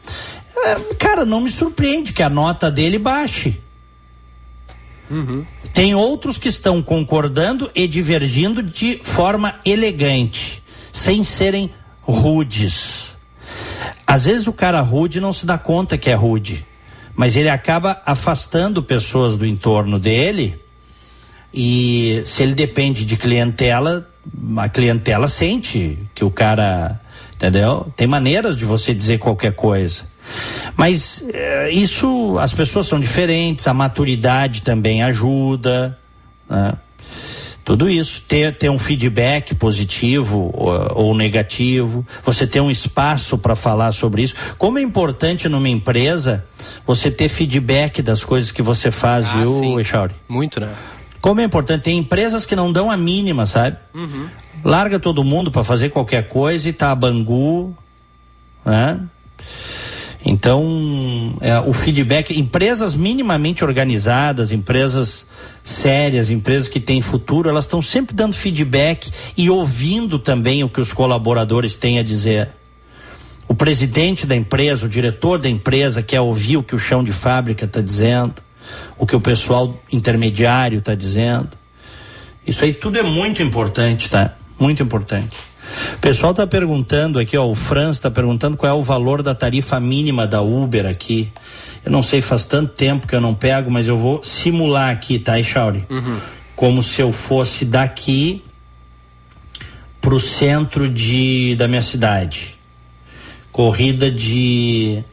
[0.57, 3.64] é, cara, não me surpreende que a nota dele baixe.
[5.09, 5.45] Uhum.
[5.73, 11.69] Tem outros que estão concordando e divergindo de forma elegante, sem serem
[12.01, 13.15] rudes.
[14.07, 16.65] Às vezes o cara rude não se dá conta que é rude,
[17.15, 20.59] mas ele acaba afastando pessoas do entorno dele.
[21.53, 24.09] E se ele depende de clientela,
[24.57, 26.99] a clientela sente que o cara,
[27.35, 27.91] entendeu?
[27.95, 30.03] Tem maneiras de você dizer qualquer coisa.
[30.75, 35.97] Mas é, isso, as pessoas são diferentes, a maturidade também ajuda,
[36.49, 36.73] né?
[37.65, 43.55] Tudo isso, ter, ter um feedback positivo ou, ou negativo, você ter um espaço para
[43.55, 44.35] falar sobre isso.
[44.55, 46.45] Como é importante numa empresa
[46.85, 50.13] você ter feedback das coisas que você faz, ah, viu, Echauri?
[50.29, 50.75] Muito, né?
[51.19, 53.77] Como é importante, tem empresas que não dão a mínima, sabe?
[53.95, 54.29] Uhum.
[54.63, 57.75] Larga todo mundo para fazer qualquer coisa e tá a bangu,
[58.63, 58.99] né?
[60.27, 65.27] Então, é, o feedback, empresas minimamente organizadas, empresas
[65.61, 70.81] sérias, empresas que têm futuro, elas estão sempre dando feedback e ouvindo também o que
[70.81, 72.49] os colaboradores têm a dizer.
[73.47, 77.13] O presidente da empresa, o diretor da empresa quer ouvir o que o chão de
[77.13, 78.41] fábrica está dizendo,
[78.97, 81.49] o que o pessoal intermediário está dizendo.
[82.47, 84.35] Isso aí tudo é muito importante, tá?
[84.59, 85.37] Muito importante.
[85.95, 89.33] O pessoal está perguntando aqui, ó, o Franz está perguntando qual é o valor da
[89.33, 91.31] tarifa mínima da Uber aqui.
[91.83, 95.19] Eu não sei, faz tanto tempo que eu não pego, mas eu vou simular aqui,
[95.19, 95.85] tá, Echauri?
[95.89, 96.19] Uhum.
[96.55, 98.43] Como se eu fosse daqui
[100.05, 102.55] pro centro de, da minha cidade.
[103.51, 105.03] Corrida de.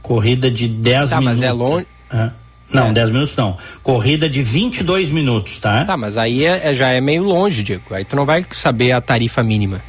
[0.00, 1.40] Corrida de 10 tá, minutos.
[1.40, 1.86] Mas é longe.
[2.10, 2.32] Ah.
[2.72, 3.12] Não, 10 é.
[3.12, 3.56] minutos não.
[3.82, 5.84] Corrida de 22 minutos, tá?
[5.84, 7.94] Tá, mas aí é, é, já é meio longe, Diego.
[7.94, 9.80] Aí tu não vai saber a tarifa mínima.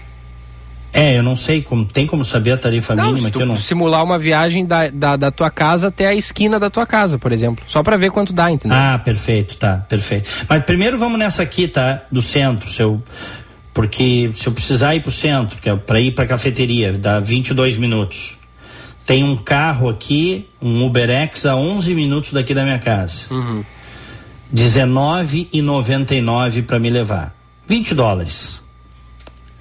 [0.92, 1.86] É, eu não sei como.
[1.86, 3.58] Tem como saber a tarifa não, mínima que eu não.
[3.58, 7.32] Simular uma viagem da, da, da, tua casa até a esquina da tua casa, por
[7.32, 7.64] exemplo.
[7.68, 8.78] Só para ver quanto dá, entendeu?
[8.78, 10.28] Ah, perfeito, tá, perfeito.
[10.50, 12.04] Mas primeiro vamos nessa aqui, tá?
[12.12, 13.02] Do centro, seu.
[13.72, 17.78] Porque se eu precisar ir pro centro, que é para ir pra cafeteria, dá 22
[17.78, 18.39] minutos.
[19.10, 23.22] Tem um carro aqui, um UberX a 11 minutos daqui da minha casa.
[23.32, 23.66] Uhum.
[24.54, 27.36] 19,99 para me levar.
[27.68, 28.62] 20 dólares.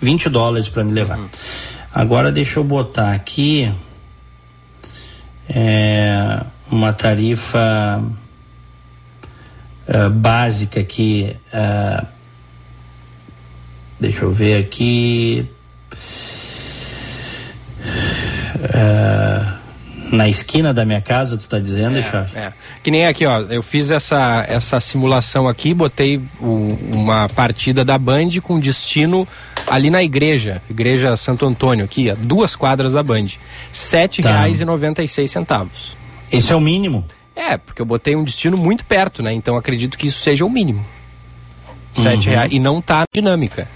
[0.02, 1.18] 20 dólares para me levar.
[1.18, 1.28] Uhum.
[1.94, 3.72] Agora deixa eu botar aqui
[5.48, 8.04] é, uma tarifa
[9.88, 11.34] uh, básica aqui.
[11.54, 12.06] Uh,
[13.98, 15.48] deixa eu ver aqui.
[18.58, 19.58] Uh,
[20.12, 22.02] na esquina da minha casa, tu está dizendo, é,
[22.34, 22.52] É.
[22.82, 27.98] Que nem aqui, ó, eu fiz essa, essa simulação aqui, botei o, uma partida da
[27.98, 29.28] Band com destino
[29.66, 33.26] ali na igreja, igreja Santo Antônio, aqui, a duas quadras da Band.
[33.70, 34.30] Sete tá.
[34.30, 35.96] reais e noventa e seis centavos.
[36.32, 37.06] Esse é o mínimo?
[37.36, 39.32] É, porque eu botei um destino muito perto, né?
[39.32, 40.84] Então acredito que isso seja o mínimo.
[41.92, 42.34] Sete uhum.
[42.34, 43.68] reais, e não tá dinâmica.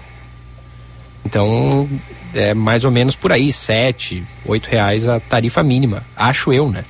[1.24, 1.88] Então,
[2.34, 6.04] é mais ou menos por aí, sete, oito reais a tarifa mínima.
[6.16, 6.84] Acho eu, né?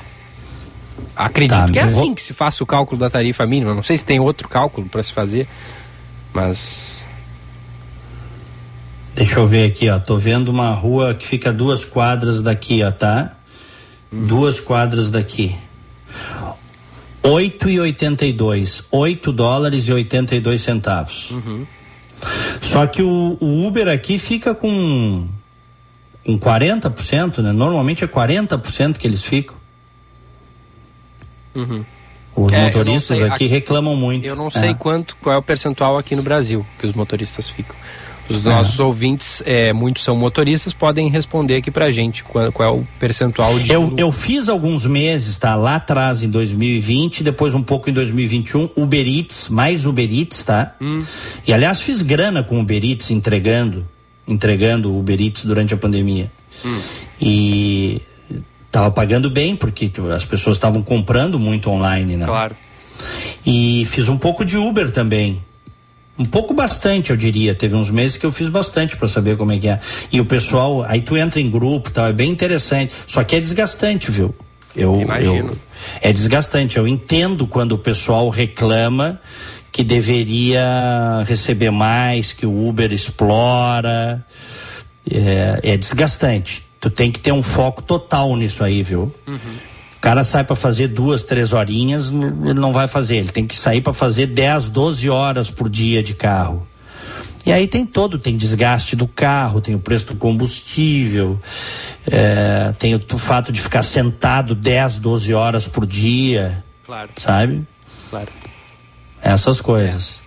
[1.15, 3.75] Acredito tá, que é assim que se faça o cálculo da tarifa mínima.
[3.75, 5.47] Não sei se tem outro cálculo para se fazer,
[6.33, 7.03] mas
[9.15, 9.99] Deixa eu ver aqui, ó.
[9.99, 13.37] Tô vendo uma rua que fica duas quadras daqui, ó, tá?
[14.13, 14.27] Hum.
[14.27, 15.55] Duas quadras daqui.
[17.23, 21.31] 8 e 82, 8 dólares e 82 centavos.
[21.31, 21.67] Uhum.
[22.61, 25.29] Só que o, o, Uber aqui fica com
[26.25, 27.53] com 40%, né?
[27.53, 29.57] Normalmente é 40% que eles ficam.
[31.55, 31.85] Uhum.
[32.35, 34.25] Os é, motoristas sei, aqui, aqui, reclamam muito.
[34.25, 34.75] Eu não sei é.
[34.75, 37.77] quanto, qual é o percentual aqui no Brasil que os motoristas ficam.
[38.29, 42.73] Os nossos ouvintes, é, muitos são motoristas, podem responder aqui pra gente qual, qual é
[42.81, 43.71] o percentual de.
[43.71, 45.55] Eu, eu fiz alguns meses, tá?
[45.55, 50.75] Lá atrás, em 2020, depois um pouco em 2021, Uber Eats, mais Uber Eats, tá?
[50.81, 51.05] Hum.
[51.47, 53.87] E aliás, fiz grana com Uber Eats entregando,
[54.27, 56.31] entregando Uber Eats durante a pandemia.
[56.65, 56.81] Hum.
[57.21, 58.01] E
[58.71, 62.25] tava pagando bem, porque as pessoas estavam comprando muito online, né?
[62.25, 62.57] Claro.
[63.45, 65.43] E fiz um pouco de Uber também.
[66.19, 67.55] Um pouco bastante, eu diria.
[67.55, 69.81] Teve uns meses que eu fiz bastante para saber como é que é.
[70.11, 72.93] E o pessoal, aí tu entra em grupo tal, é bem interessante.
[73.07, 74.35] Só que é desgastante, viu?
[74.77, 75.51] Eu, Imagino.
[75.51, 75.59] Eu,
[76.03, 76.77] é desgastante.
[76.77, 79.21] Eu entendo quando o pessoal reclama
[79.71, 84.25] que deveria receber mais, que o Uber explora.
[85.11, 86.63] É, é desgastante.
[86.79, 89.13] Tu tem que ter um foco total nisso aí, viu?
[89.27, 89.72] Uhum
[90.03, 93.19] cara sai para fazer duas, três horinhas, ele não vai fazer.
[93.19, 96.67] Ele tem que sair para fazer 10, 12 horas por dia de carro.
[97.47, 101.41] E aí tem todo, tem desgaste do carro, tem o preço do combustível,
[102.11, 106.65] é, tem o, o, fato de ficar sentado 10, 12 horas por dia.
[106.85, 107.11] Claro.
[107.17, 107.65] Sabe?
[108.11, 108.29] Claro.
[109.23, 110.21] Essas coisas.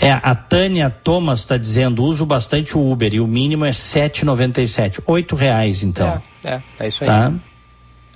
[0.00, 3.70] É, é a Tânia Thomas está dizendo, uso bastante o Uber e o mínimo é
[3.70, 5.00] 7,97.
[5.06, 6.20] oito reais então.
[6.42, 7.08] É, é, é isso aí.
[7.08, 7.32] Tá?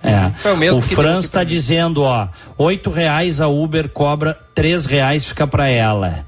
[0.07, 0.31] É.
[0.39, 5.27] Foi o mesmo o Franz está dizendo, ó, oito reais a Uber cobra, três reais
[5.27, 6.27] fica para ela.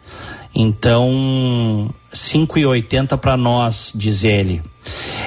[0.55, 4.63] Então, cinco e oitenta para nós, diz ele.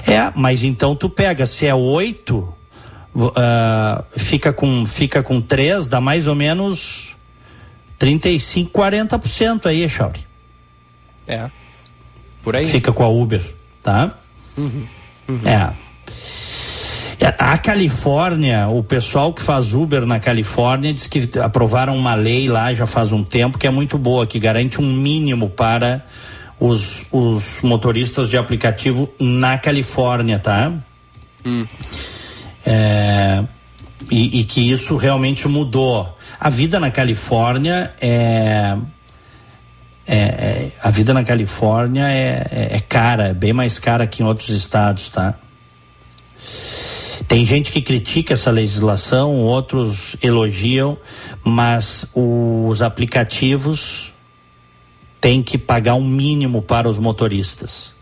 [0.05, 2.53] É, mas então tu pega, se é oito,
[3.15, 7.15] uh, fica com fica com três, dá mais ou menos
[7.97, 10.25] 35, 40% aí, Chauri.
[11.27, 11.49] É.
[12.43, 12.65] Por aí.
[12.65, 13.43] Fica com a Uber,
[13.83, 14.15] tá?
[14.57, 14.87] Uhum.
[15.29, 15.39] Uhum.
[15.45, 15.71] É.
[17.21, 22.49] É, a Califórnia, o pessoal que faz Uber na Califórnia diz que aprovaram uma lei
[22.49, 26.03] lá já faz um tempo que é muito boa, que garante um mínimo para
[26.59, 30.73] os, os motoristas de aplicativo na Califórnia, tá?
[31.45, 31.67] Hum.
[32.65, 33.43] É,
[34.09, 36.17] e, e, que isso realmente mudou.
[36.39, 38.75] A vida na Califórnia é,
[40.07, 44.23] é, é a vida na Califórnia é, é, é cara, é bem mais cara que
[44.23, 45.35] em outros estados, tá?
[47.27, 50.97] Tem gente que critica essa legislação, outros elogiam,
[51.43, 54.13] mas os aplicativos
[55.19, 57.93] têm que pagar um mínimo para os motoristas.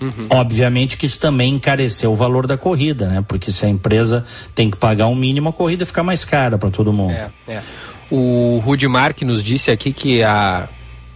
[0.00, 0.26] Uhum.
[0.30, 3.22] Obviamente que isso também encareceu o valor da corrida, né?
[3.26, 4.24] Porque se a empresa
[4.54, 7.12] tem que pagar um mínimo, a corrida fica mais cara para todo mundo.
[7.12, 7.62] É, é.
[8.10, 10.68] O Rudimar que nos disse aqui que, a,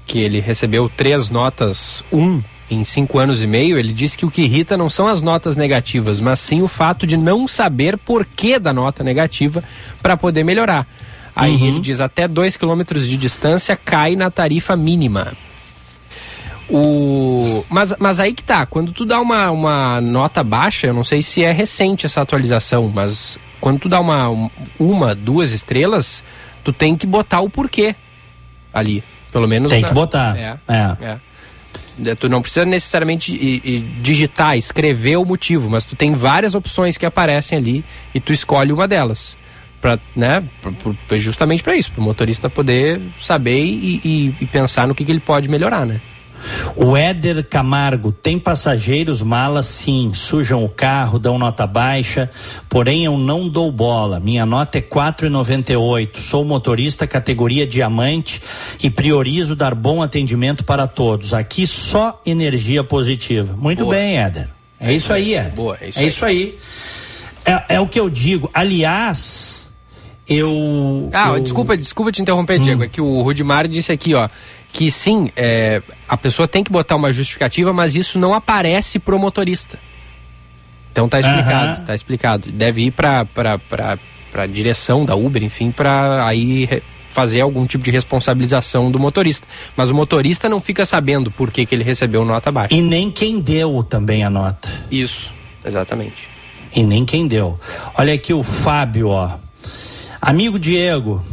[0.07, 2.43] que ele recebeu três notas um
[2.75, 5.57] em cinco anos e meio, ele disse que o que irrita não são as notas
[5.57, 9.63] negativas, mas sim o fato de não saber porquê da nota negativa
[10.03, 10.87] para poder melhorar.
[11.35, 11.67] Aí uhum.
[11.67, 15.33] ele diz até dois quilômetros de distância cai na tarifa mínima.
[16.69, 17.65] O...
[17.69, 21.23] Mas, mas aí que tá, quando tu dá uma, uma nota baixa, eu não sei
[21.23, 26.25] se é recente essa atualização, mas quando tu dá uma, uma duas estrelas,
[26.63, 27.95] tu tem que botar o porquê
[28.73, 29.03] ali.
[29.33, 29.73] Pelo menos.
[29.73, 29.89] Tem na...
[29.89, 30.37] que botar.
[30.39, 30.57] É.
[30.69, 30.97] é.
[31.01, 31.19] é.
[32.05, 33.33] É, tu não precisa necessariamente
[34.01, 37.85] digitar, escrever o motivo, mas tu tem várias opções que aparecem ali
[38.15, 39.37] e tu escolhe uma delas.
[39.81, 40.43] Pra, né,
[41.13, 45.13] justamente para isso, para o motorista poder saber e, e, e pensar no que, que
[45.13, 46.01] ele pode melhorar, né?
[46.77, 52.31] O Éder Camargo, tem passageiros malas sim, sujam o carro, dão nota baixa,
[52.69, 54.21] porém eu não dou bola.
[54.21, 56.19] Minha nota é 4,98.
[56.19, 58.43] Sou motorista categoria diamante
[58.83, 61.33] e priorizo dar bom atendimento para todos.
[61.33, 63.57] Aqui só energia positiva.
[63.57, 63.95] Muito Boa.
[63.95, 64.49] bem, Éder.
[64.81, 65.55] É, é isso aí, Éder.
[65.55, 66.09] Boa, é isso é aí.
[66.09, 66.59] Isso aí.
[67.45, 68.51] É, é o que eu digo.
[68.53, 69.69] Aliás,
[70.29, 71.11] eu.
[71.13, 71.41] Ah, eu...
[71.41, 72.65] desculpa, desculpa te interromper, hum.
[72.65, 72.85] Diego.
[72.85, 74.29] É que o Rudimar disse aqui, ó
[74.75, 79.17] que sim, é, a pessoa tem que botar uma justificativa, mas isso não aparece pro
[79.21, 79.79] motorista.
[80.91, 81.87] Então tá explicado, uhum.
[81.87, 82.53] tá explicado.
[82.53, 88.91] Deve ir para para direção da Uber, enfim, para aí fazer algum tipo de responsabilização
[88.91, 89.47] do motorista.
[89.77, 92.75] Mas o motorista não fica sabendo por que, que ele recebeu nota baixa.
[92.75, 94.87] E nem quem deu também a nota.
[94.91, 95.33] Isso,
[95.65, 96.29] exatamente.
[96.75, 97.61] E nem quem deu.
[97.97, 99.37] Olha aqui o Fábio, ó.
[100.21, 101.25] Amigo Diego,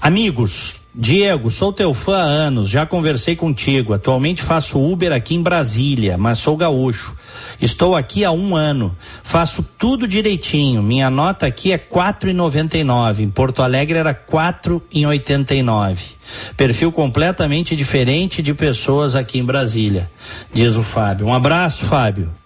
[0.00, 3.94] amigos, Diego, sou teu fã há anos, já conversei contigo.
[3.94, 7.16] Atualmente faço Uber aqui em Brasília, mas sou gaúcho.
[7.58, 8.94] Estou aqui há um ano.
[9.22, 10.82] Faço tudo direitinho.
[10.82, 13.20] Minha nota aqui é 4,99.
[13.20, 16.16] Em Porto Alegre era 4,89.
[16.54, 20.10] Perfil completamente diferente de pessoas aqui em Brasília,
[20.52, 21.28] diz o Fábio.
[21.28, 22.39] Um abraço, Fábio.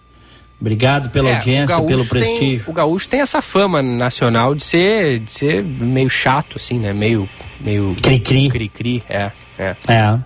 [0.59, 2.65] Obrigado pela é, audiência, pelo prestígio.
[2.65, 6.93] Tem, o gaúcho tem essa fama nacional de ser, de ser meio chato, assim, né?
[6.93, 7.29] Meio.
[7.59, 8.49] meio Cri-cri.
[8.49, 9.75] Cri-cri, é, é.
[9.87, 10.19] É.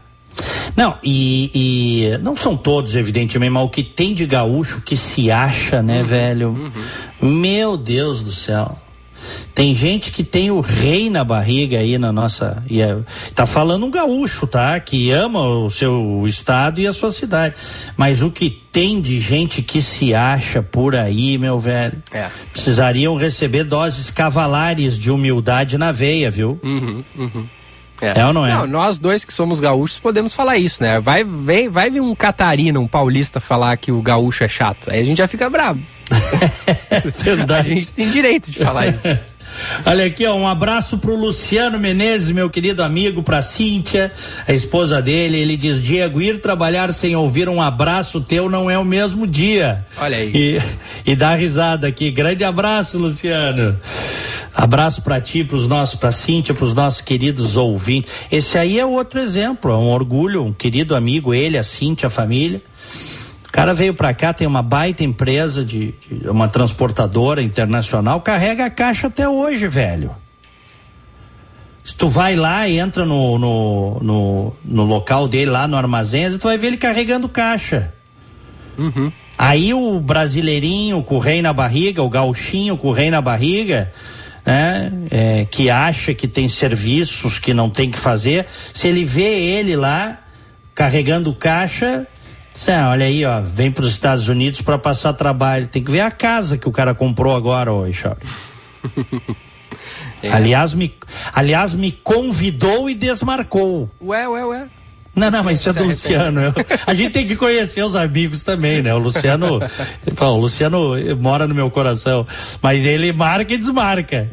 [0.75, 5.31] Não, e, e, não são todos, evidentemente, mas o que tem de gaúcho que se
[5.31, 6.49] acha, né, uhum, velho?
[7.21, 7.29] Uhum.
[7.29, 8.77] Meu Deus do céu.
[9.53, 12.63] Tem gente que tem o rei na barriga aí na nossa.
[12.69, 12.97] E é,
[13.33, 14.79] tá falando um gaúcho, tá?
[14.79, 17.55] Que ama o seu estado e a sua cidade.
[17.97, 22.29] Mas o que tem de gente que se acha por aí, meu velho, é.
[22.51, 26.59] precisariam receber doses cavalares de humildade na veia, viu?
[26.63, 27.47] Uhum, uhum.
[28.01, 28.19] É.
[28.19, 28.25] é.
[28.25, 28.53] ou não é?
[28.53, 30.99] Não, nós dois que somos gaúchos podemos falar isso, né?
[30.99, 34.89] Vai, vem, vai vir um catarina, um paulista falar que o gaúcho é chato.
[34.89, 35.79] Aí a gente já fica bravo.
[37.57, 39.19] A gente tem direito de falar isso.
[39.85, 44.11] Olha aqui, ó, um abraço pro Luciano Menezes, meu querido amigo, pra Cíntia,
[44.47, 45.37] a esposa dele.
[45.37, 49.85] Ele diz: Diego, ir trabalhar sem ouvir um abraço teu não é o mesmo dia.
[49.97, 50.31] Olha aí.
[50.33, 52.11] E, e dá risada aqui.
[52.11, 53.77] Grande abraço, Luciano.
[54.53, 58.11] Abraço para ti, para os nossos, para Cíntia, para os nossos queridos ouvintes.
[58.31, 62.09] Esse aí é outro exemplo, é um orgulho, um querido amigo, ele, a Cíntia, a
[62.09, 62.61] família.
[63.49, 68.65] O cara veio para cá, tem uma baita empresa de, de, uma transportadora internacional, carrega
[68.65, 70.11] a caixa até hoje, velho.
[71.83, 76.29] Se tu vai lá e entra no, no, no, no local dele lá no armazém,
[76.37, 77.91] tu vai ver ele carregando caixa.
[78.77, 79.11] Uhum.
[79.35, 83.91] Aí o brasileirinho com o rei na barriga, o gauchinho com o rei na barriga,
[84.45, 89.39] né, é, que acha que tem serviços que não tem que fazer, se ele vê
[89.39, 90.19] ele lá
[90.75, 92.05] carregando caixa,
[92.53, 95.67] Cê, olha aí, ó, vem para os Estados Unidos para passar trabalho.
[95.67, 98.03] Tem que ver a casa que o cara comprou agora hoje.
[100.21, 100.31] é.
[100.31, 100.93] Aliás, me,
[101.33, 103.89] aliás, me convidou e desmarcou.
[104.01, 104.67] Ué, ué, ué.
[105.15, 106.41] Não, não, mas isso é do Luciano.
[106.41, 106.53] Eu,
[106.87, 108.93] a gente tem que conhecer os amigos também, né?
[108.93, 109.59] O Luciano,
[110.19, 112.25] o Luciano mora no meu coração,
[112.61, 114.29] mas ele marca e desmarca.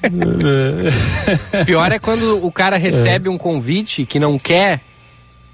[1.66, 3.30] Pior é quando o cara recebe é.
[3.30, 4.80] um convite que não quer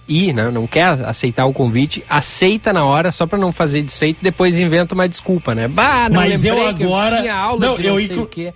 [0.08, 0.50] ir, né?
[0.50, 4.58] não quer aceitar o convite, aceita na hora só para não fazer desfeito e depois
[4.58, 5.68] inventa uma desculpa, né?
[5.68, 8.54] Bah, não Mas eu agora eu tinha aula não, de não eu sei o quê.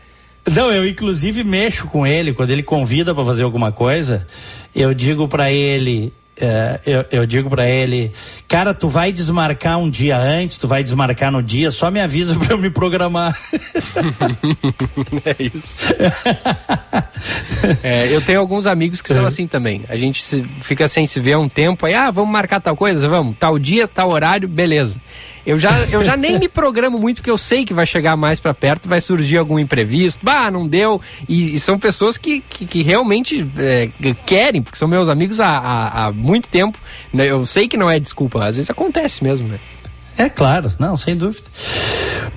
[0.51, 4.27] Não, eu inclusive mexo com ele quando ele convida para fazer alguma coisa.
[4.75, 8.13] Eu digo para ele, é, eu, eu, digo para ele,
[8.47, 12.35] cara, tu vai desmarcar um dia antes, tu vai desmarcar no dia, só me avisa
[12.39, 13.39] para eu me programar.
[15.25, 15.95] é isso.
[17.83, 19.83] é, eu tenho alguns amigos que são assim também.
[19.89, 22.77] A gente se, fica sem se ver há um tempo, aí, ah, vamos marcar tal
[22.77, 25.01] coisa, vamos, tal dia, tal horário, beleza.
[25.49, 28.39] Eu já, eu já nem me programo muito, porque eu sei que vai chegar mais
[28.39, 31.01] para perto, vai surgir algum imprevisto, bah, não deu.
[31.27, 33.89] E, e são pessoas que, que, que realmente é,
[34.27, 36.79] querem, porque são meus amigos há, há, há muito tempo.
[37.11, 37.29] Né?
[37.31, 39.59] Eu sei que não é desculpa, às vezes acontece mesmo, né?
[40.19, 41.49] É claro, não, sem dúvida.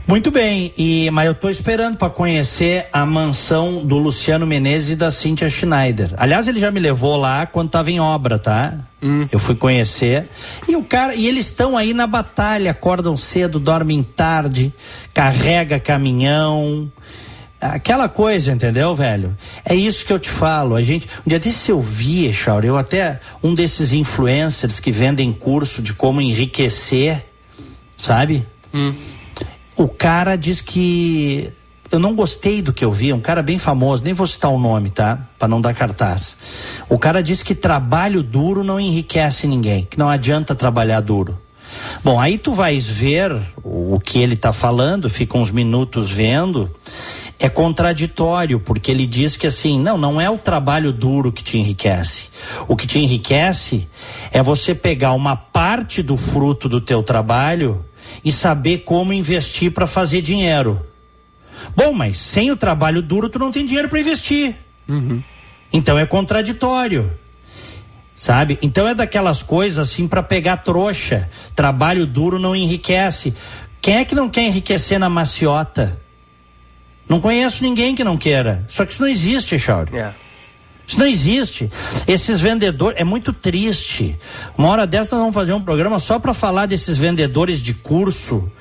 [0.05, 4.95] Muito bem, e mas eu estou esperando para conhecer a mansão do Luciano Menezes e
[4.95, 6.13] da Cíntia Schneider.
[6.15, 8.77] Aliás, ele já me levou lá quando estava em obra, tá?
[9.01, 9.27] Hum.
[9.31, 10.29] Eu fui conhecer.
[10.67, 14.71] E o cara, e eles estão aí na batalha, acordam cedo, dormem tarde,
[15.11, 16.91] carrega caminhão,
[17.59, 19.35] aquela coisa, entendeu, velho?
[19.65, 20.75] É isso que eu te falo.
[20.75, 25.33] A gente, um dia desse eu vi, Chauri, eu até um desses influencers que vendem
[25.33, 27.30] curso de como enriquecer
[28.01, 28.45] sabe?
[28.73, 28.93] Hum.
[29.75, 31.49] O cara diz que
[31.91, 34.59] eu não gostei do que eu vi, um cara bem famoso, nem vou citar o
[34.59, 35.27] nome, tá?
[35.37, 36.37] Para não dar cartaz.
[36.89, 41.39] O cara diz que trabalho duro não enriquece ninguém, que não adianta trabalhar duro.
[42.03, 43.33] Bom, aí tu vais ver
[43.63, 46.69] o, o que ele está falando, fica uns minutos vendo,
[47.39, 51.57] é contraditório, porque ele diz que assim, não, não é o trabalho duro que te
[51.57, 52.29] enriquece.
[52.67, 53.87] O que te enriquece
[54.31, 57.83] é você pegar uma parte do fruto do teu trabalho
[58.23, 60.85] e saber como investir para fazer dinheiro.
[61.75, 64.55] Bom, mas sem o trabalho duro tu não tem dinheiro para investir.
[64.87, 65.23] Uhum.
[65.71, 67.11] Então é contraditório.
[68.15, 68.59] Sabe?
[68.61, 71.29] Então é daquelas coisas assim para pegar trouxa.
[71.55, 73.33] Trabalho duro não enriquece.
[73.81, 75.99] Quem é que não quer enriquecer na maciota?
[77.09, 78.63] Não conheço ninguém que não queira.
[78.69, 79.91] Só que isso não existe, Chauri.
[79.91, 80.15] Yeah.
[80.91, 81.71] Isso não existe.
[82.05, 84.19] Esses vendedores, é muito triste.
[84.57, 88.51] Uma hora dessa nós vamos fazer um programa só para falar desses vendedores de curso,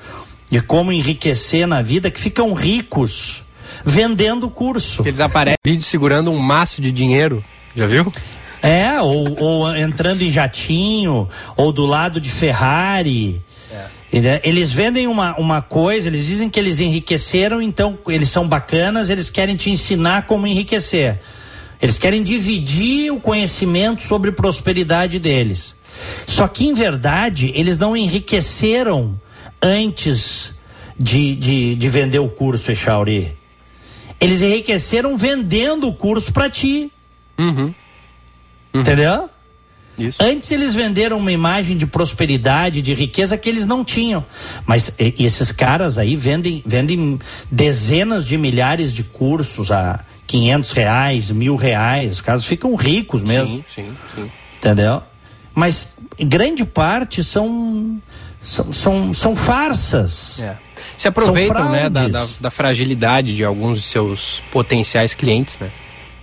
[0.49, 3.43] de como enriquecer na vida, que ficam ricos
[3.83, 5.01] vendendo curso.
[5.05, 7.43] Eles aparecem vídeo segurando um maço de dinheiro.
[7.75, 8.09] Já viu?
[8.63, 11.27] É, ou, ou entrando em jatinho,
[11.57, 13.43] ou do lado de Ferrari.
[14.13, 14.39] É.
[14.45, 19.29] Eles vendem uma, uma coisa, eles dizem que eles enriqueceram, então eles são bacanas, eles
[19.29, 21.19] querem te ensinar como enriquecer.
[21.81, 25.75] Eles querem dividir o conhecimento sobre prosperidade deles.
[26.27, 29.19] Só que, em verdade, eles não enriqueceram
[29.61, 30.53] antes
[30.97, 33.31] de, de, de vender o curso, Echauri.
[34.19, 36.91] Eles enriqueceram vendendo o curso para ti.
[37.37, 37.73] Uhum.
[38.73, 38.81] Uhum.
[38.81, 39.29] Entendeu?
[39.97, 40.23] Isso.
[40.23, 44.25] Antes eles venderam uma imagem de prosperidade, de riqueza que eles não tinham.
[44.65, 47.19] Mas e, esses caras aí vendem, vendem
[47.51, 52.13] dezenas de milhares de cursos a 500 reais, mil reais.
[52.13, 53.57] Os caras ficam ricos mesmo.
[53.57, 54.31] Sim, sim, sim.
[54.57, 55.03] Entendeu?
[55.53, 58.01] Mas grande parte são
[58.39, 60.39] são, são, são farsas.
[60.39, 60.55] É.
[60.97, 65.69] Se aproveitam né, da, da, da, fragilidade de alguns de seus potenciais clientes, né?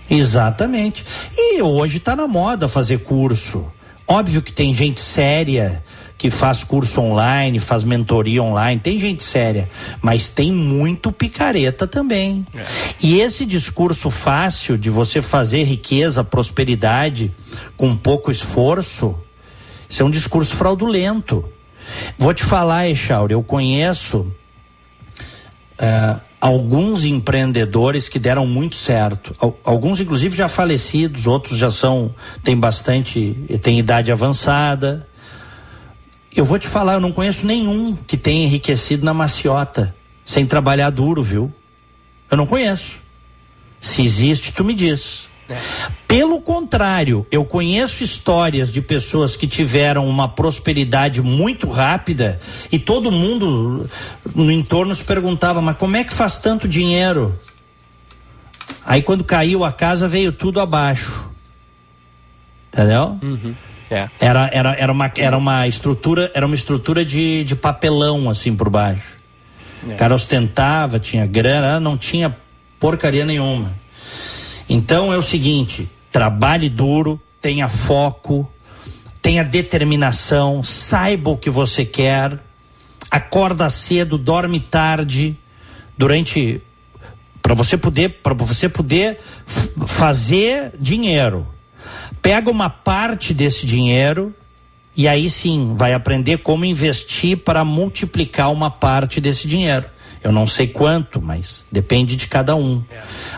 [0.09, 1.05] Exatamente.
[1.37, 3.71] E hoje está na moda fazer curso.
[4.07, 5.83] Óbvio que tem gente séria
[6.19, 9.69] que faz curso online, faz mentoria online, tem gente séria,
[10.01, 12.45] mas tem muito picareta também.
[12.53, 12.65] É.
[13.01, 17.33] E esse discurso fácil de você fazer riqueza, prosperidade
[17.77, 19.17] com pouco esforço,
[19.87, 21.45] isso é um discurso fraudulento.
[22.17, 24.27] Vou te falar, Echauri, eu conheço
[25.79, 29.33] uh, alguns empreendedores que deram muito certo.
[29.63, 32.13] Alguns, inclusive, já falecidos, outros já são,
[32.43, 35.07] têm bastante, têm idade avançada.
[36.35, 40.89] Eu vou te falar, eu não conheço nenhum que tenha enriquecido na maciota, sem trabalhar
[40.89, 41.51] duro, viu?
[42.29, 42.99] Eu não conheço.
[43.81, 45.29] Se existe, tu me diz.
[46.07, 52.39] Pelo contrário, eu conheço histórias de pessoas que tiveram uma prosperidade muito rápida
[52.71, 53.89] e todo mundo
[54.35, 57.39] no entorno se perguntava: mas como é que faz tanto dinheiro?
[58.85, 61.29] Aí quando caiu a casa veio tudo abaixo.
[62.71, 63.17] Entendeu?
[63.21, 63.55] Uhum.
[63.89, 64.09] É.
[64.19, 68.69] Era, era, era, uma, era uma estrutura, era uma estrutura de, de papelão assim por
[68.69, 69.17] baixo.
[69.87, 69.93] É.
[69.93, 72.35] O cara ostentava, tinha grana, não tinha
[72.79, 73.73] porcaria nenhuma.
[74.69, 78.49] Então é o seguinte: trabalhe duro, tenha foco,
[79.21, 82.39] tenha determinação, saiba o que você quer,
[83.09, 85.37] acorda cedo, dorme tarde,
[85.97, 86.61] durante
[87.41, 89.19] para você poder para você poder
[89.87, 91.47] fazer dinheiro.
[92.21, 94.33] Pega uma parte desse dinheiro
[94.95, 99.85] e aí sim vai aprender como investir para multiplicar uma parte desse dinheiro.
[100.21, 102.83] Eu não sei quanto, mas depende de cada um.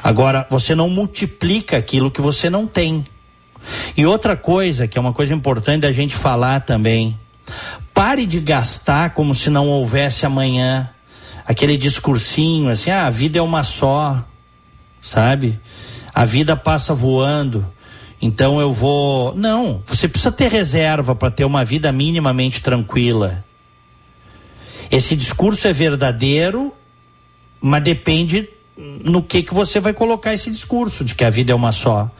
[0.03, 3.05] Agora, você não multiplica aquilo que você não tem.
[3.95, 7.19] E outra coisa, que é uma coisa importante da gente falar também,
[7.93, 10.89] pare de gastar como se não houvesse amanhã.
[11.45, 14.25] Aquele discursinho assim, ah, a vida é uma só,
[15.01, 15.59] sabe?
[16.13, 17.71] A vida passa voando.
[18.21, 19.33] Então eu vou.
[19.35, 23.43] Não, você precisa ter reserva para ter uma vida minimamente tranquila.
[24.91, 26.73] Esse discurso é verdadeiro,
[27.59, 28.47] mas depende
[28.77, 32.11] no que que você vai colocar esse discurso de que a vida é uma só.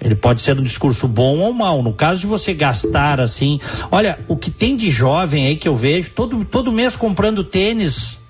[0.00, 1.82] Ele pode ser um discurso bom ou mal.
[1.82, 3.58] No caso de você gastar assim,
[3.90, 8.20] olha, o que tem de jovem aí que eu vejo, todo, todo mês comprando tênis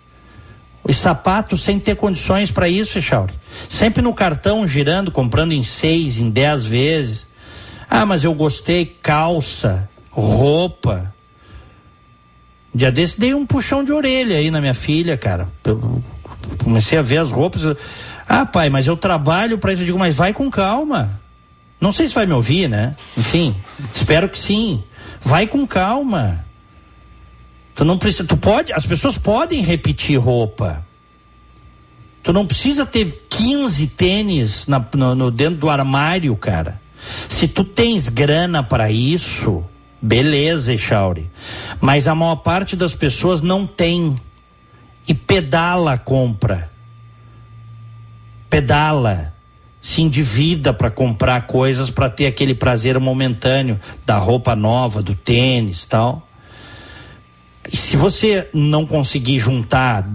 [0.89, 3.35] e sapatos sem ter condições para isso, Echauri.
[3.69, 7.27] Sempre no cartão girando, comprando em seis, em dez vezes.
[7.89, 11.13] Ah, mas eu gostei, calça, roupa.
[12.75, 15.49] Um dia desse dei um puxão de orelha aí na minha filha, cara.
[15.65, 16.03] Eu
[16.63, 17.63] comecei a ver as roupas.
[18.29, 19.83] Ah, pai, mas eu trabalho para isso.
[19.83, 21.21] Eu digo, mas vai com calma.
[21.81, 22.95] Não sei se vai me ouvir, né?
[23.17, 23.57] Enfim,
[23.93, 24.83] espero que sim.
[25.21, 26.46] Vai com calma.
[27.77, 30.85] Tu não precisa, tu pode, as pessoas podem repetir roupa.
[32.23, 36.81] Tu não precisa ter 15 tênis na, no, no, dentro do armário, cara.
[37.29, 39.65] Se tu tens grana para isso,
[40.01, 41.31] Beleza, Echauri.
[41.81, 44.17] Mas a maior parte das pessoas não tem.
[45.09, 46.71] E pedala a compra.
[48.51, 49.35] Pedala.
[49.81, 55.85] Se endivida para comprar coisas para ter aquele prazer momentâneo da roupa nova, do tênis
[55.87, 56.26] tal.
[57.73, 60.09] Se você não conseguir juntar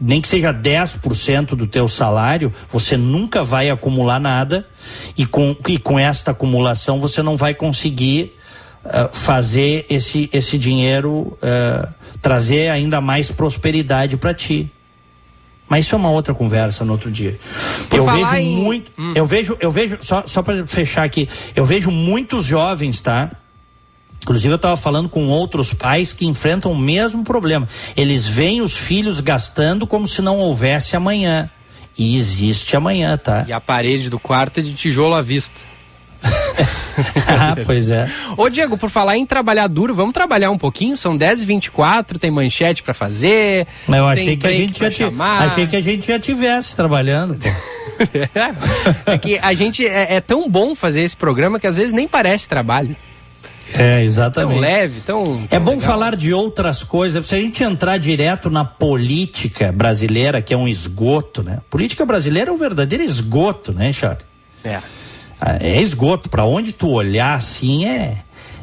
[0.00, 4.66] nem que seja 10% do teu salário, você nunca vai acumular nada
[5.16, 8.36] e com, e com esta acumulação você não vai conseguir
[8.84, 11.88] uh, fazer esse, esse dinheiro uh,
[12.20, 14.70] trazer ainda mais prosperidade para ti.
[15.68, 17.38] Mas isso é uma outra conversa no outro dia.
[17.88, 18.56] Por eu vejo em...
[18.56, 19.12] muito, hum.
[19.14, 23.30] eu vejo, eu vejo só só para fechar aqui, eu vejo muitos jovens, tá?
[24.24, 27.68] Inclusive eu estava falando com outros pais que enfrentam o mesmo problema.
[27.94, 31.50] Eles veem os filhos gastando como se não houvesse amanhã.
[31.96, 33.44] E existe amanhã, tá?
[33.46, 35.60] E a parede do quarto é de tijolo à vista.
[36.24, 38.08] ah, pois é.
[38.34, 40.96] Ô, Diego, por falar em trabalhar duro, vamos trabalhar um pouquinho?
[40.96, 43.66] São 10h24, tem manchete para fazer.
[43.86, 45.04] Eu achei que, a gente já t...
[45.20, 47.48] achei que a gente já tivesse trabalhando, pô.
[49.04, 52.08] é que a gente é, é tão bom fazer esse programa que às vezes nem
[52.08, 52.96] parece trabalho.
[53.76, 54.52] É, exatamente.
[54.52, 55.24] Tão leve, tão.
[55.24, 55.86] tão é bom legal.
[55.86, 57.26] falar de outras coisas.
[57.26, 61.58] Se a gente entrar direto na política brasileira, que é um esgoto, né?
[61.68, 64.24] política brasileira é um verdadeiro esgoto, né, Charlie?
[64.62, 64.80] É.
[65.40, 66.28] Ah, é esgoto.
[66.28, 68.22] Para onde tu olhar, assim, é,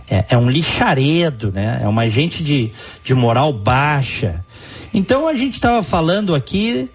[0.10, 1.82] é, é, um lixaredo, né?
[1.84, 2.72] É uma gente de,
[3.04, 4.46] de moral baixa.
[4.94, 6.90] Então a gente estava falando aqui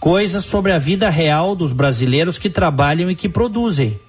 [0.00, 4.00] coisas sobre a vida real dos brasileiros que trabalham e que produzem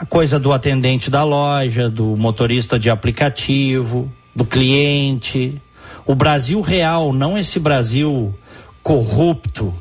[0.00, 5.60] a coisa do atendente da loja, do motorista de aplicativo, do cliente.
[6.06, 8.34] O Brasil real, não esse Brasil
[8.82, 9.74] corrupto,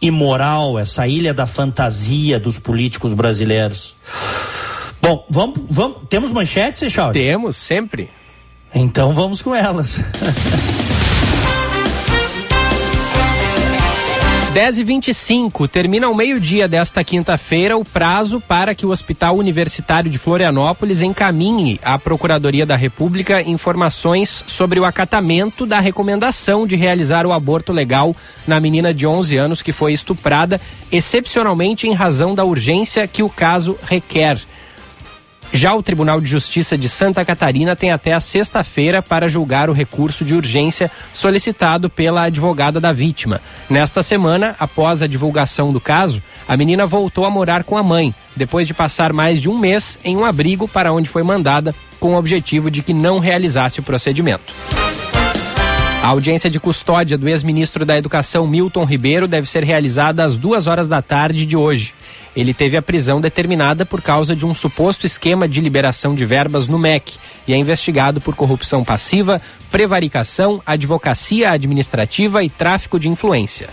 [0.00, 3.96] imoral, essa ilha da fantasia dos políticos brasileiros.
[5.02, 7.10] Bom, vamos, vamos temos manchetes, Seixal?
[7.10, 8.08] Temos, sempre.
[8.72, 9.98] Então vamos com elas.
[14.52, 20.10] 10 e 25 termina ao meio-dia desta quinta-feira o prazo para que o Hospital Universitário
[20.10, 27.26] de Florianópolis encaminhe à Procuradoria da República informações sobre o acatamento da recomendação de realizar
[27.26, 30.58] o aborto legal na menina de 11 anos que foi estuprada,
[30.90, 34.40] excepcionalmente em razão da urgência que o caso requer.
[35.52, 39.72] Já o Tribunal de Justiça de Santa Catarina tem até a sexta-feira para julgar o
[39.72, 43.40] recurso de urgência solicitado pela advogada da vítima.
[43.68, 48.14] Nesta semana, após a divulgação do caso, a menina voltou a morar com a mãe,
[48.36, 52.14] depois de passar mais de um mês em um abrigo para onde foi mandada, com
[52.14, 54.54] o objetivo de que não realizasse o procedimento.
[56.02, 60.66] A audiência de custódia do ex-ministro da Educação Milton Ribeiro deve ser realizada às duas
[60.66, 61.92] horas da tarde de hoje.
[62.38, 66.68] Ele teve a prisão determinada por causa de um suposto esquema de liberação de verbas
[66.68, 67.16] no MEC
[67.48, 73.68] e é investigado por corrupção passiva, prevaricação, advocacia administrativa e tráfico de influência.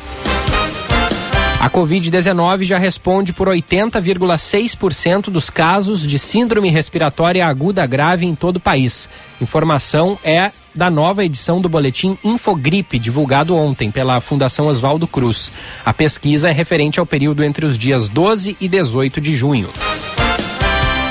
[1.66, 8.58] A Covid-19 já responde por 80,6% dos casos de síndrome respiratória aguda grave em todo
[8.58, 9.10] o país.
[9.42, 15.52] Informação é da nova edição do boletim Infogripe, divulgado ontem pela Fundação Oswaldo Cruz.
[15.84, 19.70] A pesquisa é referente ao período entre os dias 12 e 18 de junho.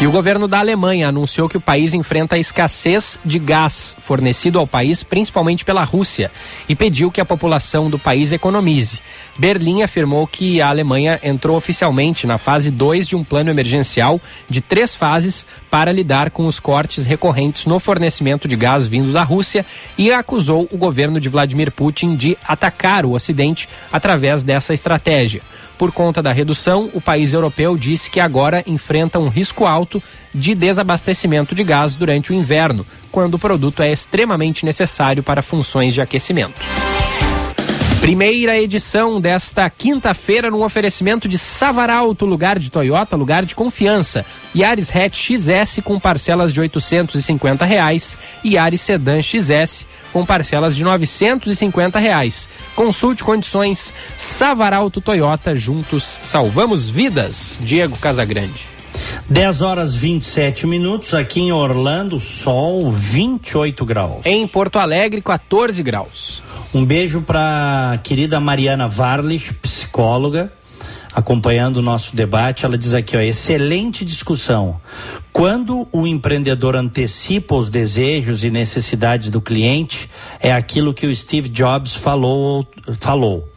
[0.01, 4.59] E o governo da Alemanha anunciou que o país enfrenta a escassez de gás fornecido
[4.59, 6.31] ao país, principalmente pela Rússia,
[6.69, 9.01] e pediu que a população do país economize.
[9.39, 14.21] Berlim afirmou que a Alemanha entrou oficialmente na fase 2 de um plano emergencial
[14.51, 19.23] de três fases para lidar com os cortes recorrentes no fornecimento de gás vindo da
[19.23, 19.65] Rússia
[19.97, 25.41] e acusou o governo de Vladimir Putin de atacar o Ocidente através dessa estratégia.
[25.77, 30.03] Por conta da redução, o país europeu disse que agora enfrenta um risco alto
[30.33, 35.95] de desabastecimento de gás durante o inverno, quando o produto é extremamente necessário para funções
[35.95, 36.61] de aquecimento.
[38.05, 44.27] Primeira edição desta quinta-feira no oferecimento de Savaralto, lugar de Toyota, lugar de confiança.
[44.55, 50.85] Yaris Hatch XS com parcelas de 850 reais e Yaris Sedan XS com parcelas de
[50.85, 52.47] 950 reais.
[52.77, 57.59] Consulte condições Savaralto Toyota, juntos salvamos vidas.
[57.63, 58.74] Diego Casagrande.
[59.29, 64.27] 10 horas 27 minutos aqui em Orlando, sol 28 graus.
[64.27, 66.43] Em Porto Alegre, 14 graus.
[66.75, 70.53] Um beijo para querida Mariana Varlich, psicóloga,
[71.15, 72.65] acompanhando o nosso debate.
[72.65, 74.81] Ela diz aqui, ó, excelente discussão.
[75.33, 81.49] Quando o empreendedor antecipa os desejos e necessidades do cliente, é aquilo que o Steve
[81.49, 82.67] Jobs falou.
[82.99, 83.49] falou.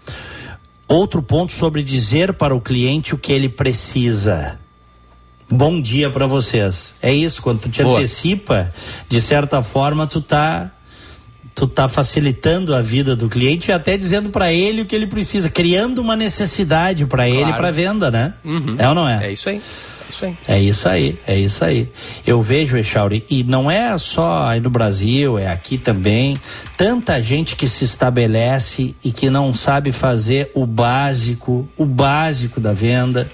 [0.88, 4.57] Outro ponto sobre dizer para o cliente o que ele precisa.
[5.49, 6.93] Bom dia para vocês.
[7.01, 7.97] É isso, quando tu te Boa.
[7.97, 8.71] antecipa,
[9.07, 10.71] de certa forma tu tá
[11.55, 15.07] tu tá facilitando a vida do cliente e até dizendo para ele o que ele
[15.07, 17.41] precisa, criando uma necessidade para claro.
[17.41, 18.35] ele para venda, né?
[18.45, 18.75] Uhum.
[18.77, 19.27] É ou não é?
[19.27, 19.59] É isso aí.
[20.47, 21.89] É isso aí, é isso aí.
[22.25, 26.37] Eu vejo, Echauri, e não é só aí no Brasil, é aqui também,
[26.77, 32.73] tanta gente que se estabelece e que não sabe fazer o básico, o básico da
[32.73, 33.29] venda,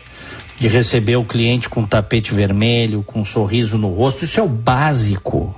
[0.60, 4.48] de receber o cliente com tapete vermelho, com um sorriso no rosto, isso é o
[4.48, 5.56] básico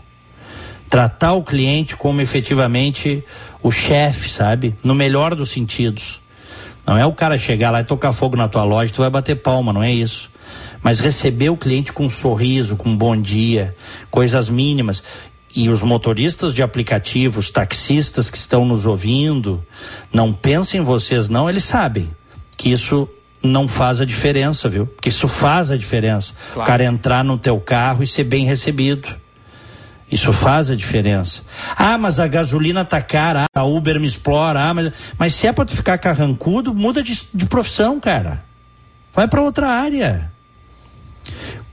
[0.89, 3.23] tratar o cliente como efetivamente
[3.61, 4.75] o chefe, sabe?
[4.83, 6.21] No melhor dos sentidos.
[6.85, 9.35] Não é o cara chegar lá e tocar fogo na tua loja, tu vai bater
[9.35, 10.31] palma, não é isso.
[10.81, 13.75] Mas receber o cliente com um sorriso, com um bom dia,
[14.11, 15.03] coisas mínimas.
[15.55, 19.65] E os motoristas de aplicativos, taxistas que estão nos ouvindo,
[20.13, 22.09] não pensem vocês não, eles sabem
[22.55, 23.09] que isso
[23.45, 24.85] não faz a diferença, viu?
[24.85, 26.33] Porque isso faz a diferença.
[26.53, 26.61] Claro.
[26.61, 29.15] O cara entrar no teu carro e ser bem recebido.
[30.11, 31.41] Isso faz a diferença.
[31.75, 35.51] Ah, mas a gasolina tá cara, a Uber me explora, ah, mas, mas se é
[35.51, 38.43] para tu ficar carrancudo, muda de, de profissão, cara.
[39.13, 40.31] Vai para outra área.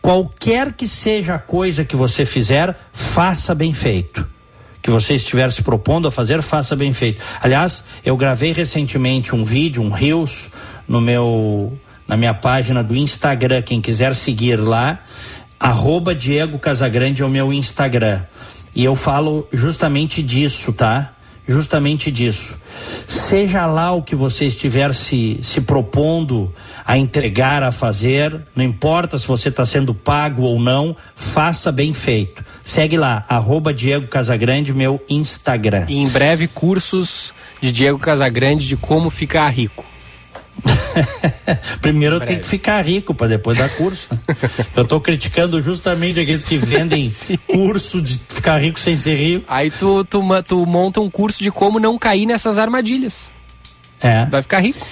[0.00, 4.26] Qualquer que seja a coisa que você fizer, faça bem feito.
[4.80, 7.22] Que você estiver se propondo a fazer, faça bem feito.
[7.40, 10.50] Aliás, eu gravei recentemente um vídeo, um Reels,
[10.86, 13.62] no meu, na minha página do Instagram.
[13.62, 15.00] Quem quiser seguir lá,
[15.58, 18.22] arroba Diego Casagrande é o meu Instagram.
[18.74, 21.12] E eu falo justamente disso, tá?
[21.46, 22.56] Justamente disso.
[23.06, 26.52] Seja lá o que você estiver se, se propondo
[26.84, 31.92] a entregar, a fazer, não importa se você está sendo pago ou não, faça bem
[31.92, 32.44] feito.
[32.64, 35.86] Segue lá, arroba Diego Casagrande, meu Instagram.
[35.88, 39.91] E em breve, cursos de Diego Casagrande de como ficar rico.
[41.80, 44.08] Primeiro tenho que ficar rico para depois dar curso.
[44.76, 47.10] eu estou criticando justamente aqueles que vendem
[47.46, 49.44] curso de ficar rico sem ser rico.
[49.48, 53.30] Aí tu, tu, tu monta um curso de como não cair nessas armadilhas.
[54.00, 54.26] É.
[54.26, 54.84] Vai ficar rico.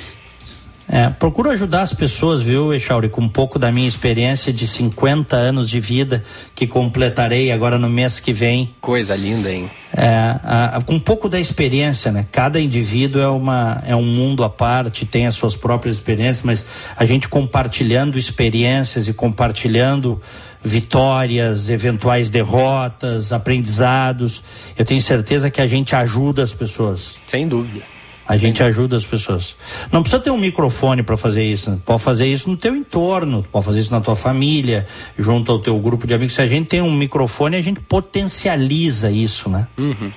[0.93, 5.37] É, procuro ajudar as pessoas, viu, Echauri, com um pouco da minha experiência de 50
[5.37, 8.75] anos de vida que completarei agora no mês que vem.
[8.81, 9.71] Coisa linda, hein?
[9.97, 10.09] É,
[10.43, 12.27] a, a, com um pouco da experiência, né?
[12.33, 16.65] Cada indivíduo é, uma, é um mundo à parte, tem as suas próprias experiências, mas
[16.97, 20.21] a gente compartilhando experiências e compartilhando
[20.61, 24.43] vitórias, eventuais derrotas, aprendizados,
[24.77, 27.15] eu tenho certeza que a gente ajuda as pessoas.
[27.29, 28.00] Sem dúvida.
[28.31, 29.57] A gente ajuda as pessoas.
[29.91, 31.69] Não precisa ter um microfone para fazer isso.
[31.69, 31.81] Né?
[31.85, 34.87] Pode fazer isso no teu entorno, pode fazer isso na tua família,
[35.19, 36.35] junto ao teu grupo de amigos.
[36.35, 39.67] Se a gente tem um microfone, a gente potencializa isso, né?
[39.77, 40.13] Uhum.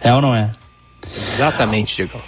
[0.00, 0.50] É ou não é?
[1.06, 2.20] Exatamente, Diego.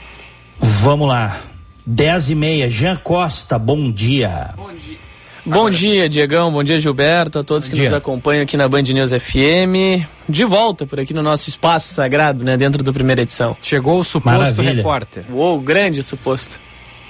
[0.61, 1.41] Vamos lá.
[1.85, 4.51] Dez e meia, Jean Costa, bom dia.
[4.57, 5.04] Bom dia.
[5.47, 6.51] Bom dia, Diegão.
[6.51, 7.39] Bom dia, Gilberto.
[7.41, 7.85] A todos bom que dia.
[7.85, 10.03] nos acompanham aqui na Band News FM.
[10.27, 12.57] De volta por aqui no nosso espaço sagrado, né?
[12.57, 13.55] Dentro da primeira edição.
[13.63, 14.73] Chegou o suposto Maravilha.
[14.73, 15.25] repórter.
[15.31, 16.59] Uou, grande suposto.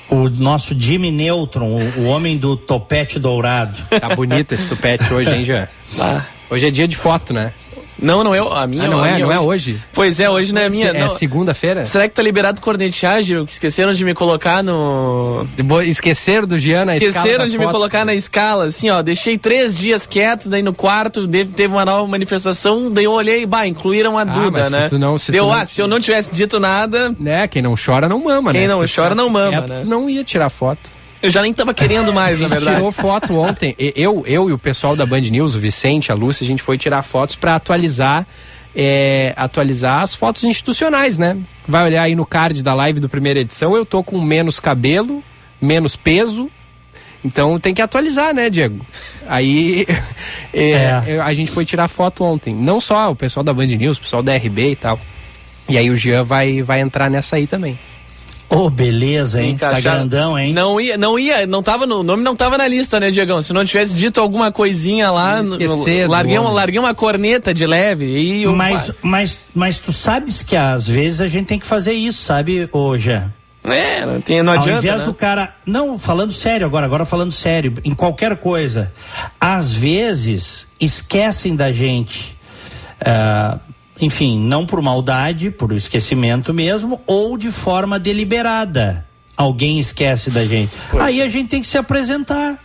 [0.09, 3.79] O nosso Jimmy Neutron, o, o homem do topete dourado.
[4.01, 5.69] Tá bonito esse topete hoje, hein, Jean?
[6.01, 6.23] Ah.
[6.51, 7.53] Hoje é dia de foto, né?
[7.99, 8.85] Não, não é a minha.
[8.85, 9.39] Ah, não a é, minha não hoje.
[9.39, 9.83] é hoje.
[9.93, 10.89] Pois é, hoje não é a minha.
[10.89, 11.85] É segunda-feira?
[11.85, 13.45] Será que tá liberado cornetagem?
[13.45, 15.47] Esqueceram de me colocar no.
[15.85, 19.03] Esqueceram do Gian na Esqueceram de me colocar na escala, assim, ó.
[19.03, 23.67] Deixei três dias quieto, daí no quarto teve uma nova manifestação, daí eu olhei, bah,
[23.67, 24.89] incluíram a ah, Duda, né?
[24.89, 27.15] Se não, se Deu, tu ah, se eu não tivesse dito nada.
[27.19, 28.67] Né, quem não chora não mama, quem né?
[28.67, 29.81] Quem não chora não mama, quieto, né?
[29.83, 30.94] Tu não ia tirar foto.
[31.25, 32.77] Eu já nem tava querendo mais, na verdade.
[32.77, 33.75] tirou foto ontem.
[33.79, 36.77] Eu, eu e o pessoal da Band News, o Vicente, a Lúcia, a gente foi
[36.77, 38.27] tirar fotos para atualizar
[38.75, 41.39] é, atualizar as fotos institucionais, né?
[41.67, 45.23] Vai olhar aí no card da live do primeira edição, eu tô com menos cabelo,
[45.61, 46.51] menos peso.
[47.25, 48.85] Então tem que atualizar, né, Diego?
[49.27, 49.87] Aí
[50.53, 50.73] é,
[51.07, 51.21] é.
[51.23, 52.55] a gente foi tirar foto ontem.
[52.55, 55.01] Não só o pessoal da Band News, o pessoal da RB e tal.
[55.69, 57.79] E aí o Jean vai, vai entrar nessa aí também.
[58.55, 59.51] Ô, oh, beleza, hein?
[59.51, 59.83] Encaixar...
[59.83, 60.53] Tá grandão, hein?
[60.53, 63.43] Não ia, não ia, não tava no o nome não tava na lista, né, Diegão?
[63.43, 68.05] Se não tivesse dito alguma coisinha lá, Esquecer larguei, uma, larguei uma corneta de leve
[68.05, 72.23] e mas, mas, mas tu sabes que às vezes a gente tem que fazer isso,
[72.23, 73.21] sabe, hoje.
[73.65, 74.73] É, não, tem, não adianta.
[74.73, 75.07] Ao invés né?
[75.07, 75.55] do cara.
[75.65, 78.93] Não, falando sério agora, agora falando sério, em qualquer coisa.
[79.41, 82.37] Às vezes esquecem da gente.
[83.01, 83.59] Uh,
[84.01, 89.07] enfim, não por maldade, por esquecimento mesmo, ou de forma deliberada.
[89.37, 90.73] Alguém esquece da gente.
[90.91, 92.64] Pois Aí a gente tem que se apresentar.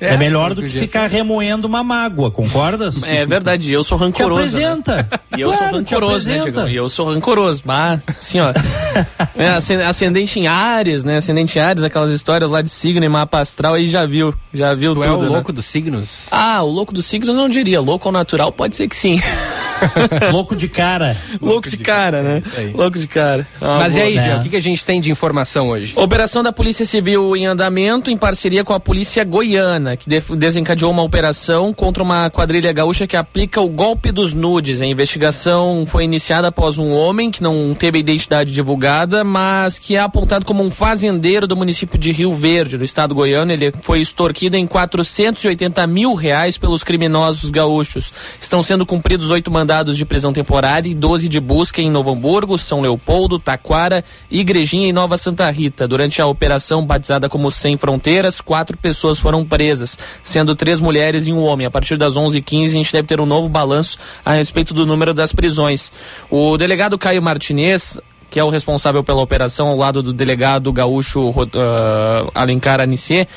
[0.00, 3.02] É, é melhor do que ficar remoendo uma mágoa, concordas?
[3.02, 4.58] É verdade, eu sou rancoroso.
[4.58, 4.96] Te apresenta.
[4.96, 5.18] Né?
[5.36, 6.68] E eu claro, sou rancoroso, né, Diego?
[6.68, 7.62] E eu sou rancoroso.
[7.64, 8.52] Mas, assim, ó.
[9.36, 9.48] é,
[9.86, 11.18] ascendente em Ares, né?
[11.18, 14.34] Ascendente em Ares, aquelas histórias lá de signo e mapa astral, aí já viu.
[14.52, 15.06] Já viu tu tudo.
[15.06, 15.28] É o né?
[15.28, 16.26] louco dos signos?
[16.30, 17.80] Ah, o louco dos signos não diria.
[17.80, 19.20] Louco ao natural pode ser que sim.
[20.32, 21.16] louco de cara.
[21.32, 22.42] Louco, louco de, de, cara, cara né?
[22.56, 23.46] É louco de cara.
[23.60, 24.04] Ah, Mas boa.
[24.04, 25.92] e aí, Gil, o que, que a gente tem de informação hoje?
[25.96, 31.02] Operação da Polícia Civil em andamento em parceria com a Polícia Goiana, que desencadeou uma
[31.02, 34.80] operação contra uma quadrilha gaúcha que aplica o golpe dos nudes.
[34.80, 39.96] A investigação foi iniciada após um homem que não teve a identidade divulgada, mas que
[39.96, 43.52] é apontado como um fazendeiro do município de Rio Verde, no estado goiano.
[43.52, 48.12] Ele foi extorquido em 480 mil reais pelos criminosos gaúchos.
[48.40, 52.58] Estão sendo cumpridos oito mandados de prisão temporária e 12 de busca em Novo Hamburgo,
[52.58, 55.88] São Leopoldo, Taquara, Igrejinha e Nova Santa Rita.
[55.88, 59.73] Durante a operação batizada como Sem Fronteiras, quatro pessoas foram presas,
[60.22, 61.66] sendo três mulheres e um homem.
[61.66, 65.14] A partir das 11h15 a gente deve ter um novo balanço a respeito do número
[65.14, 65.90] das prisões.
[66.30, 67.98] O delegado Caio Martinez
[68.34, 73.28] que é o responsável pela operação ao lado do delegado gaúcho uh, Alencar Anicê,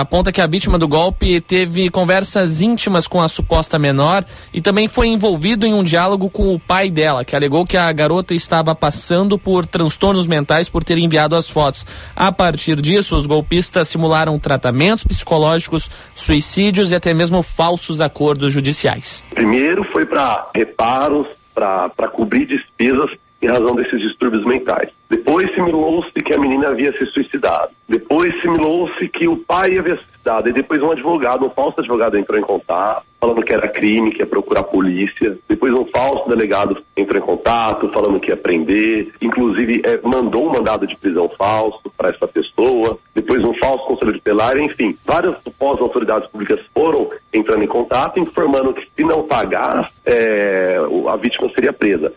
[0.00, 4.88] aponta que a vítima do golpe teve conversas íntimas com a suposta menor e também
[4.88, 8.74] foi envolvido em um diálogo com o pai dela, que alegou que a garota estava
[8.74, 11.86] passando por transtornos mentais por ter enviado as fotos.
[12.16, 19.22] A partir disso, os golpistas simularam tratamentos psicológicos, suicídios e até mesmo falsos acordos judiciais.
[19.30, 23.10] Primeiro foi para reparos, para cobrir despesas
[23.44, 24.90] em razão desses distúrbios mentais.
[25.08, 27.70] Depois simulou-se que a menina havia se suicidado.
[27.88, 30.48] Depois simulou-se que o pai havia se suicidado.
[30.48, 34.20] E depois um advogado, um falso advogado entrou em contato, falando que era crime, que
[34.20, 35.36] ia procurar a polícia.
[35.46, 39.12] Depois um falso delegado entrou em contato, falando que ia prender.
[39.20, 42.98] Inclusive é, mandou um mandado de prisão falso para essa pessoa.
[43.14, 44.56] Depois um falso conselho de pelar.
[44.58, 50.78] Enfim, várias supostas autoridades públicas foram entrando em contato, informando que se não pagar, é,
[51.08, 52.12] a vítima seria presa.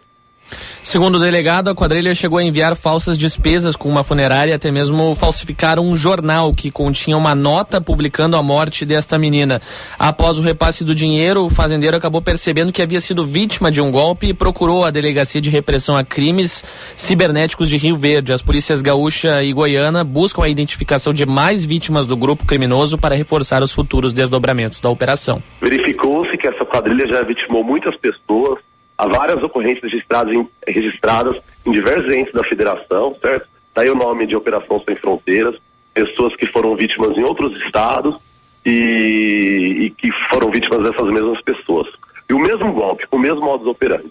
[0.81, 5.13] Segundo o delegado, a quadrilha chegou a enviar falsas despesas com uma funerária, até mesmo
[5.15, 9.61] falsificaram um jornal que continha uma nota publicando a morte desta menina.
[9.99, 13.91] Após o repasse do dinheiro, o fazendeiro acabou percebendo que havia sido vítima de um
[13.91, 16.63] golpe e procurou a Delegacia de Repressão a Crimes
[16.95, 18.31] Cibernéticos de Rio Verde.
[18.31, 23.15] As polícias gaúcha e goiana buscam a identificação de mais vítimas do grupo criminoso para
[23.15, 25.43] reforçar os futuros desdobramentos da operação.
[25.61, 28.59] Verificou-se que essa quadrilha já vitimou muitas pessoas,
[28.97, 33.47] há várias ocorrências registradas em, registradas em diversos entes da federação, certo?
[33.73, 35.55] Daí o nome de Operação Sem Fronteiras,
[35.93, 38.17] pessoas que foram vítimas em outros estados
[38.65, 41.87] e, e que foram vítimas dessas mesmas pessoas.
[42.29, 44.09] E o mesmo golpe, o mesmo modus operandi.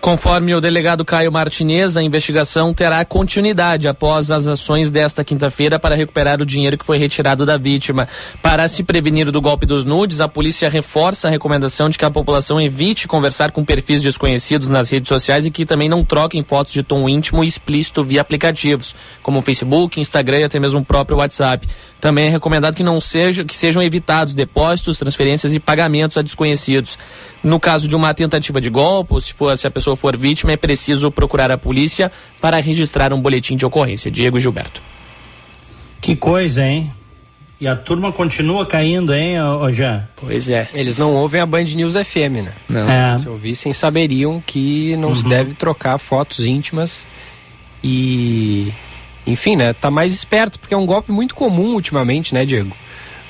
[0.00, 5.96] Conforme o delegado Caio Martinez, a investigação terá continuidade após as ações desta quinta-feira para
[5.96, 8.08] recuperar o dinheiro que foi retirado da vítima.
[8.40, 12.10] Para se prevenir do golpe dos nudes, a polícia reforça a recomendação de que a
[12.10, 16.72] população evite conversar com perfis desconhecidos nas redes sociais e que também não troquem fotos
[16.72, 21.18] de tom íntimo e explícito via aplicativos, como Facebook, Instagram e até mesmo o próprio
[21.18, 21.66] WhatsApp.
[22.00, 26.96] Também é recomendado que não seja, que sejam evitados depósitos, transferências e pagamentos a desconhecidos.
[27.42, 30.52] No caso de uma tentativa de golpe, ou se, for, se a pessoa for vítima,
[30.52, 32.10] é preciso procurar a polícia
[32.40, 34.10] para registrar um boletim de ocorrência.
[34.10, 34.82] Diego Gilberto.
[36.00, 36.92] Que coisa, hein?
[37.60, 40.06] E a turma continua caindo, hein, ô, Jean?
[40.16, 40.68] Pois é.
[40.72, 42.52] Eles não ouvem a Band News FM, né?
[42.68, 42.88] Não.
[42.88, 43.18] É.
[43.18, 45.16] Se ouvissem, saberiam que não uhum.
[45.16, 47.04] se deve trocar fotos íntimas
[47.82, 48.72] e
[49.26, 52.74] enfim, né, tá mais esperto, porque é um golpe muito comum ultimamente, né, Diego?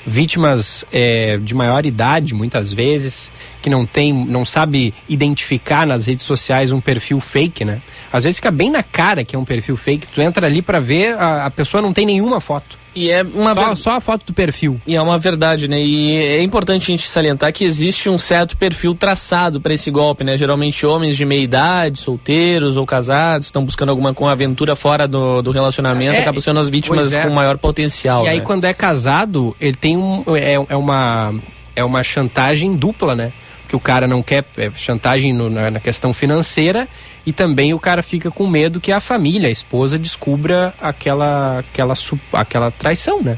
[0.09, 3.31] Vítimas é, de maior idade, muitas vezes,
[3.61, 7.79] que não tem, não sabe identificar nas redes sociais um perfil fake, né?
[8.11, 10.79] Às vezes fica bem na cara que é um perfil fake, tu entra ali para
[10.79, 12.75] ver, a, a pessoa não tem nenhuma foto.
[12.99, 13.75] E é uma só, ver...
[13.77, 14.81] só, a foto do perfil.
[14.85, 15.79] E é uma verdade, né?
[15.79, 20.25] E é importante a gente salientar que existe um certo perfil traçado para esse golpe,
[20.25, 20.35] né?
[20.35, 25.41] Geralmente homens de meia idade, solteiros ou casados, estão buscando alguma com aventura fora do,
[25.41, 27.23] do relacionamento, é, acabam sendo as vítimas é.
[27.23, 28.23] com maior potencial.
[28.23, 28.31] E né?
[28.31, 31.33] aí quando é casado, ele tem um é, é uma
[31.75, 33.31] é uma chantagem dupla, né?
[33.69, 36.89] Que o cara não quer é, chantagem no, na, na questão financeira
[37.25, 41.93] e também o cara fica com medo que a família, a esposa, descubra aquela, aquela,
[42.33, 43.37] aquela traição, né?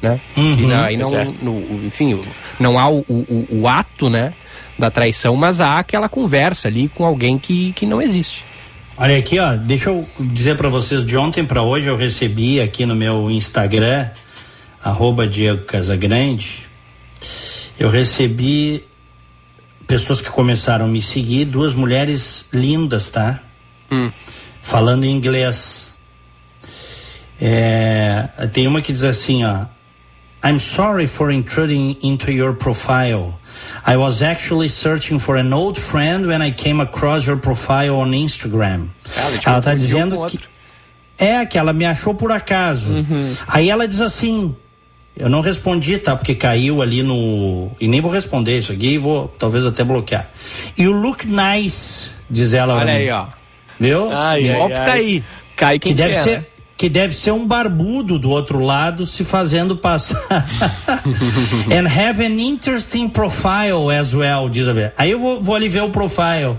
[0.00, 0.20] né?
[0.36, 1.10] Uhum, e não,
[1.42, 2.18] no, enfim,
[2.58, 4.32] não há o, o, o, ato, né,
[4.78, 8.44] da traição, mas há aquela conversa ali com alguém que, que não existe.
[8.96, 12.84] Olha aqui, ó, deixa eu dizer para vocês, de ontem para hoje eu recebi aqui
[12.86, 14.08] no meu Instagram,
[14.82, 16.66] arroba Diego Casagrande,
[17.78, 18.84] eu recebi
[19.88, 23.40] pessoas que começaram a me seguir, duas mulheres lindas, tá?
[23.90, 24.12] Hum.
[24.62, 25.94] Falando em inglês.
[27.40, 29.64] É, tem uma que diz assim, ó.
[30.44, 33.34] I'm sorry for intruding into your profile.
[33.84, 38.12] I was actually searching for an old friend when I came across your profile on
[38.12, 38.90] Instagram.
[39.16, 40.38] Ela, ela tá dizendo que
[41.18, 42.92] é que ela me achou por acaso.
[42.92, 43.34] Uhum.
[43.48, 44.54] Aí ela diz assim:
[45.18, 46.16] eu não respondi, tá?
[46.16, 47.70] Porque caiu ali no.
[47.80, 50.30] E nem vou responder isso aqui, vou talvez até bloquear.
[50.76, 52.74] E o look nice, diz ela.
[52.74, 53.26] Olha aí, ó.
[53.80, 54.10] Viu?
[54.12, 55.24] Ai, o golpe tá aí.
[55.56, 56.38] Cai quem que deve quer, ser.
[56.38, 56.46] Né?
[56.76, 60.16] Que deve ser um barbudo do outro lado se fazendo passar.
[61.66, 64.92] And have an interesting profile as well, diz a ver.
[64.96, 66.56] Aí eu vou, vou ali ver o profile.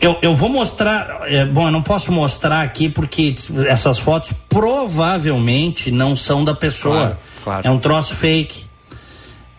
[0.00, 1.22] Eu, eu vou mostrar.
[1.22, 3.34] É, bom, eu não posso mostrar aqui porque
[3.66, 6.96] essas fotos provavelmente não são da pessoa.
[6.96, 7.68] Claro, claro.
[7.68, 8.66] É um troço fake.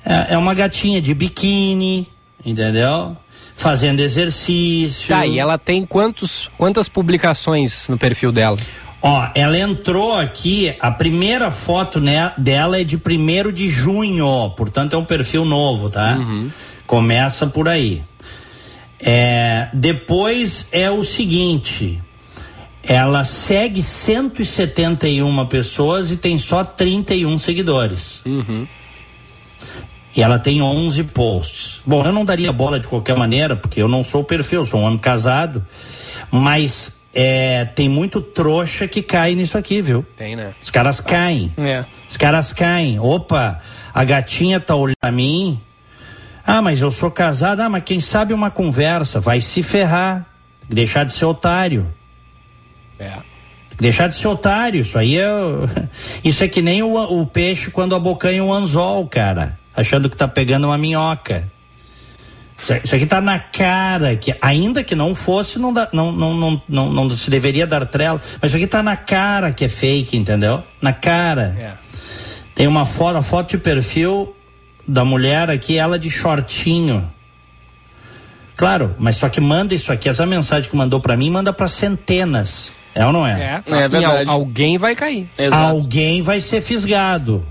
[0.05, 2.07] É, é, uma gatinha de biquíni,
[2.45, 3.17] entendeu?
[3.55, 5.15] Fazendo exercício.
[5.15, 8.57] Tá, e ela tem quantos, quantas publicações no perfil dela?
[9.01, 14.93] Ó, ela entrou aqui, a primeira foto né, dela é de 1 de junho, portanto
[14.93, 16.15] é um perfil novo, tá?
[16.17, 16.49] Uhum.
[16.87, 18.03] Começa por aí.
[18.99, 22.01] É, depois é o seguinte:
[22.83, 28.21] ela segue 171 pessoas e tem só 31 seguidores.
[28.25, 28.67] Uhum.
[30.15, 31.81] E ela tem 11 posts.
[31.85, 34.65] Bom, eu não daria bola de qualquer maneira, porque eu não sou o perfil, eu
[34.65, 35.65] sou um homem casado.
[36.31, 40.05] Mas é, tem muito trouxa que cai nisso aqui, viu?
[40.15, 40.53] Tem, né?
[40.61, 41.53] Os caras caem.
[41.57, 41.85] É.
[42.07, 42.99] Os caras caem.
[42.99, 43.61] Opa,
[43.93, 45.59] a gatinha tá olhando pra mim.
[46.45, 47.61] Ah, mas eu sou casado.
[47.61, 49.19] Ah, mas quem sabe uma conversa.
[49.19, 50.25] Vai se ferrar.
[50.69, 51.91] Deixar de ser otário.
[52.99, 53.13] É.
[53.77, 54.81] Deixar de ser otário.
[54.81, 55.27] Isso aí é.
[56.23, 59.57] Isso é que nem o, o peixe quando abocanha um anzol, cara.
[59.75, 61.51] Achando que tá pegando uma minhoca.
[62.83, 66.61] Isso, aqui tá na cara, que ainda que não fosse, não, dá, não, não, não,
[66.67, 68.21] não, não se deveria dar trela.
[68.41, 70.63] Mas isso aqui tá na cara que é fake, entendeu?
[70.81, 71.55] Na cara.
[71.59, 71.73] É.
[72.55, 74.33] Tem uma foto, a foto de perfil
[74.87, 77.11] da mulher aqui, ela de shortinho.
[78.55, 81.67] Claro, mas só que manda isso aqui, essa mensagem que mandou pra mim, manda pra
[81.67, 82.71] centenas.
[82.93, 83.61] É ou não é?
[83.67, 84.29] É, É verdade.
[84.29, 85.29] al- alguém vai cair.
[85.37, 85.61] Exato.
[85.73, 87.45] Alguém vai ser fisgado.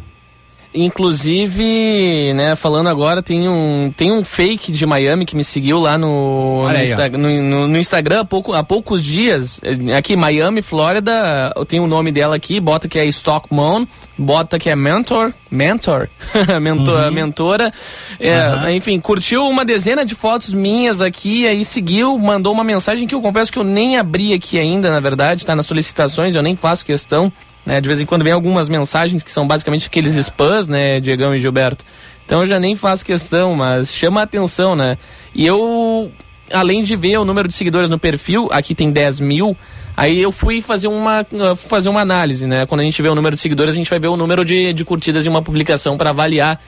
[0.75, 5.97] Inclusive, né, falando agora, tem um, tem um fake de Miami que me seguiu lá
[5.97, 9.61] no, no, Insta- no- no- no Instagram há, pouco, há poucos dias.
[9.63, 13.87] É, Aqui, Miami, Flórida, eu tenho o nome dela aqui, bota que é Stockmon,
[14.19, 16.09] bota que é Mentor, Mentor,
[16.61, 17.73] mentor mentora.
[18.19, 23.15] É, Enfim, curtiu uma dezena de fotos minhas aqui, aí seguiu, mandou uma mensagem que
[23.15, 26.57] eu confesso que eu nem abri aqui ainda, na verdade, tá nas solicitações, eu nem
[26.57, 27.33] faço questão.
[27.65, 31.35] Né, de vez em quando vem algumas mensagens que são basicamente aqueles spams, né, Diegão
[31.35, 31.85] e Gilberto.
[32.27, 34.97] Então eu já nem faço questão, mas chama a atenção, né?
[35.35, 36.11] E eu,
[36.53, 39.57] além de ver o número de seguidores no perfil, aqui tem 10 mil,
[39.97, 42.65] aí eu fui fazer uma, uh, fazer uma análise, né?
[42.67, 44.73] Quando a gente vê o número de seguidores, a gente vai ver o número de,
[44.73, 46.61] de curtidas em uma publicação para avaliar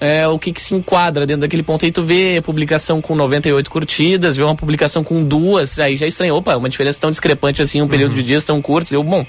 [0.00, 1.84] é, o que, que se enquadra dentro daquele ponto.
[1.84, 6.38] Aí tu vê publicação com 98 curtidas, vê uma publicação com duas, aí já estranhou.
[6.38, 8.94] Opa, uma diferença tão discrepante assim, um período de dias tão curto.
[8.94, 9.26] Eu, bom,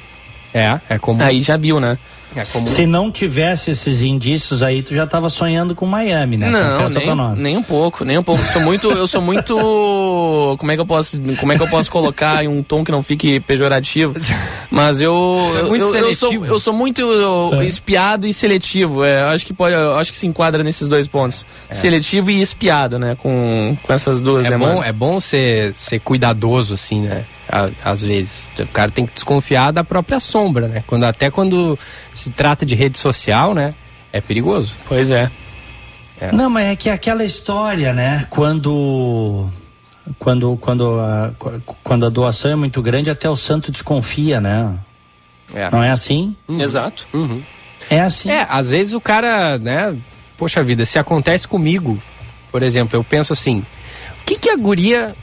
[0.53, 1.21] É, é comum.
[1.23, 1.97] aí já viu, né?
[2.33, 2.65] É comum.
[2.65, 6.49] Se não tivesse esses indícios aí, tu já tava sonhando com Miami, né?
[6.49, 7.33] Não, Confessa pra nós.
[7.33, 8.41] nem, nem um pouco, nem um pouco.
[8.41, 9.53] Eu sou muito, eu sou muito,
[10.57, 12.91] como é que eu posso, como é que eu posso colocar em um tom que
[12.91, 14.15] não fique pejorativo?
[14.69, 15.11] Mas eu,
[15.57, 17.01] É eu, muito eu, eu sou, eu sou muito
[17.63, 19.03] espiado e seletivo.
[19.03, 22.97] É, acho que pode, eu acho que se enquadra nesses dois pontos, seletivo e espiado,
[22.97, 23.17] né?
[23.21, 24.75] Com, com essas duas É demandas.
[24.75, 27.25] bom, é bom ser, ser cuidadoso, assim, né?
[27.83, 28.49] Às vezes.
[28.57, 30.83] O cara tem que desconfiar da própria sombra, né?
[30.87, 31.77] Quando, até quando
[32.13, 33.73] se trata de rede social, né?
[34.13, 34.73] É perigoso.
[34.85, 35.29] Pois é.
[36.31, 38.27] Não, mas é que aquela história, né?
[38.29, 39.49] Quando
[40.19, 41.31] quando quando a,
[41.83, 44.75] quando a doação é muito grande, até o santo desconfia, né?
[45.53, 45.69] É.
[45.71, 46.35] Não é assim?
[46.47, 47.07] Exato.
[47.89, 48.29] É assim.
[48.29, 49.97] É, às vezes o cara, né?
[50.37, 52.01] Poxa vida, se acontece comigo,
[52.51, 53.65] por exemplo, eu penso assim:
[54.21, 55.13] o que, que a guria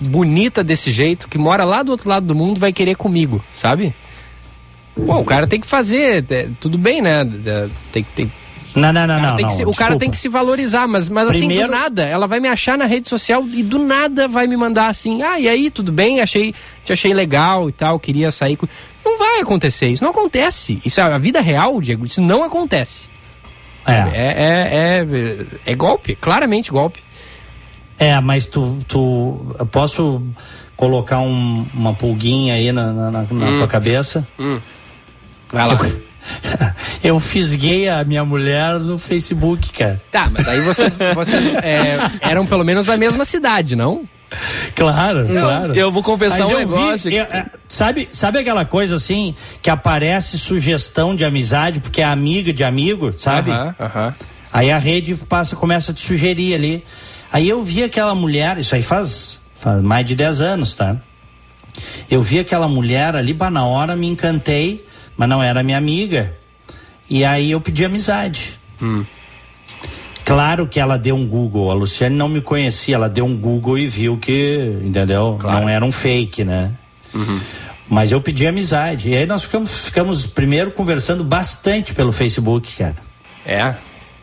[0.00, 3.94] bonita desse jeito, que mora lá do outro lado do mundo, vai querer comigo, sabe?
[4.94, 7.20] Pô, o cara tem que fazer, é, tudo bem, né?
[7.46, 8.32] É, Tem, tem,
[8.76, 9.36] Não, não, não, o cara não.
[9.36, 11.70] tem que não, se- o cara tem que se valorizar, mas, mas assim, Primeiro- do
[11.72, 15.22] nada, ela vai me achar na rede social e do nada vai me mandar assim,
[15.22, 16.20] ah, e aí, tudo bem?
[16.20, 18.66] Achei, te achei legal e tal, queria sair com.
[19.04, 20.80] Não vai acontecer, isso não acontece.
[20.84, 23.08] Isso é a vida real, Diego, isso não acontece.
[23.86, 23.92] É.
[23.92, 25.06] É, é,
[25.66, 27.02] é, é golpe, claramente golpe.
[27.98, 30.22] É, mas tu, tu eu posso
[30.76, 33.56] colocar um- uma pulguinha aí na, na- na- Hum.
[33.58, 34.26] tua cabeça?
[35.52, 35.78] Vai lá.
[37.04, 40.00] Eu fisguei a minha mulher no Facebook, cara.
[40.10, 44.04] Tá, mas aí vocês, vocês é, eram pelo menos da mesma cidade, não?
[44.74, 45.74] Claro, claro.
[45.76, 47.10] Eu vou confessar Mas um eu vi- negócio.
[47.12, 52.52] eu- é, sabe, sabe aquela coisa assim que aparece sugestão de amizade porque é amiga
[52.54, 53.50] de amigo, sabe?
[53.50, 54.14] Aham, aham.
[54.52, 56.84] Aí a rede passa, começa a te sugerir ali.
[57.34, 60.94] Aí eu vi aquela mulher, isso aí faz, faz mais de 10 anos, tá?
[62.08, 64.86] Eu vi aquela mulher ali, bah, na hora me encantei,
[65.16, 66.32] mas não era minha amiga.
[67.10, 68.56] E aí eu pedi amizade.
[70.24, 73.78] Claro que ela deu um Google, a Luciane não me conhecia, ela deu um Google
[73.78, 75.36] e viu que, entendeu?
[75.42, 76.70] Não era um fake, né?
[77.88, 79.10] Mas eu pedi amizade.
[79.10, 82.94] E aí nós ficamos, ficamos primeiro conversando bastante pelo Facebook, cara.
[83.44, 83.74] É.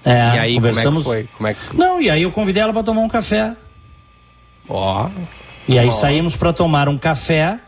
[0.06, 1.04] É, e aí, conversamos.
[1.04, 1.38] como é que foi?
[1.38, 1.78] Como é que...
[1.78, 3.56] Não, e aí eu convidei ela para tomar um café.
[4.68, 5.10] Ó,
[5.68, 7.60] E aí saímos para tomar um café.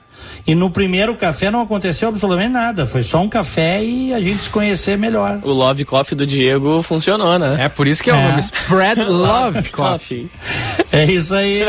[0.48, 2.86] E no primeiro café não aconteceu absolutamente nada.
[2.86, 5.40] Foi só um café e a gente se conhecer melhor.
[5.44, 7.58] O Love Coffee do Diego funcionou, né?
[7.66, 8.28] é por isso que é o É.
[8.30, 10.30] nome Spread Love Coffee.
[10.92, 11.64] É isso aí.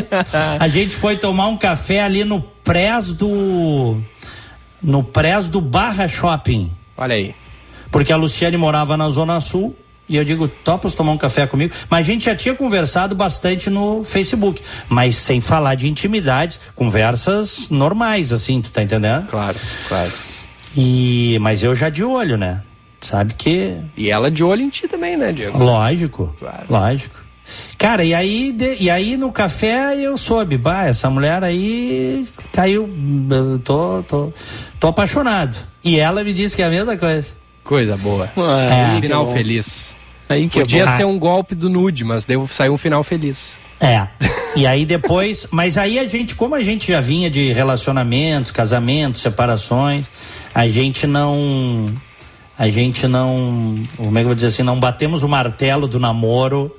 [0.58, 4.00] A gente foi tomar um café ali no prés do.
[4.82, 6.70] No prés do Barra Shopping.
[6.96, 7.34] Olha aí.
[7.90, 9.76] Porque a Luciane morava na Zona Sul
[10.08, 11.72] E eu digo, topas tomar um café comigo?
[11.88, 17.68] Mas a gente já tinha conversado bastante no Facebook, mas sem falar de intimidades, conversas
[17.70, 19.26] normais, assim, tu tá entendendo?
[19.28, 19.56] Claro,
[19.88, 20.12] claro.
[20.76, 22.62] E, mas eu já de olho, né?
[23.00, 23.76] Sabe que.
[23.96, 25.56] E ela de olho em ti também, né, Diego?
[25.58, 26.64] Lógico, Claro.
[26.68, 27.22] lógico.
[27.76, 32.88] Cara, e aí, de- e aí no café eu soube, bah, essa mulher aí caiu,
[33.62, 34.32] tô, tô,
[34.80, 35.54] tô apaixonado.
[35.84, 37.36] E ela me disse que é a mesma coisa.
[37.64, 38.30] Coisa boa.
[38.36, 39.00] É.
[39.00, 39.96] Final feliz.
[40.28, 40.96] Aí que Podia é bom.
[40.96, 43.52] ser um golpe do nude, mas deu, saiu um final feliz.
[43.80, 44.06] É.
[44.54, 49.20] E aí depois, mas aí a gente, como a gente já vinha de relacionamentos, casamentos,
[49.20, 50.08] separações,
[50.54, 51.86] a gente não
[52.56, 55.98] a gente não, como é que eu vou dizer assim, não batemos o martelo do
[55.98, 56.74] namoro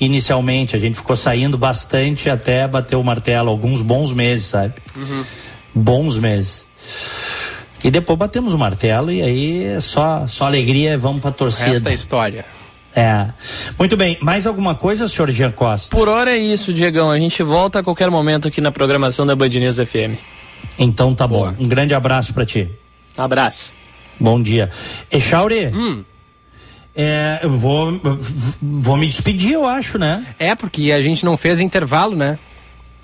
[0.00, 4.74] inicialmente, a gente ficou saindo bastante até bater o martelo, alguns bons meses, sabe?
[5.74, 6.66] Bons meses.
[7.82, 11.70] E depois batemos o martelo e aí é só só alegria, vamos pra torcida.
[11.76, 12.44] Esta é a história.
[12.94, 13.26] É.
[13.78, 15.94] Muito bem, mais alguma coisa, senhor Jean Costa?
[15.96, 17.10] Por hora é isso, Diegão.
[17.10, 20.18] A gente volta a qualquer momento aqui na programação da Band News FM.
[20.78, 21.52] Então tá Boa.
[21.52, 21.64] bom.
[21.64, 22.68] Um grande abraço pra ti.
[23.16, 23.72] Abraço.
[24.18, 24.70] Bom dia.
[25.10, 26.04] Echauri, Hum.
[26.94, 27.98] é, eu vou,
[28.60, 30.26] vou me despedir, eu acho, né?
[30.38, 32.38] É, porque a gente não fez intervalo, né?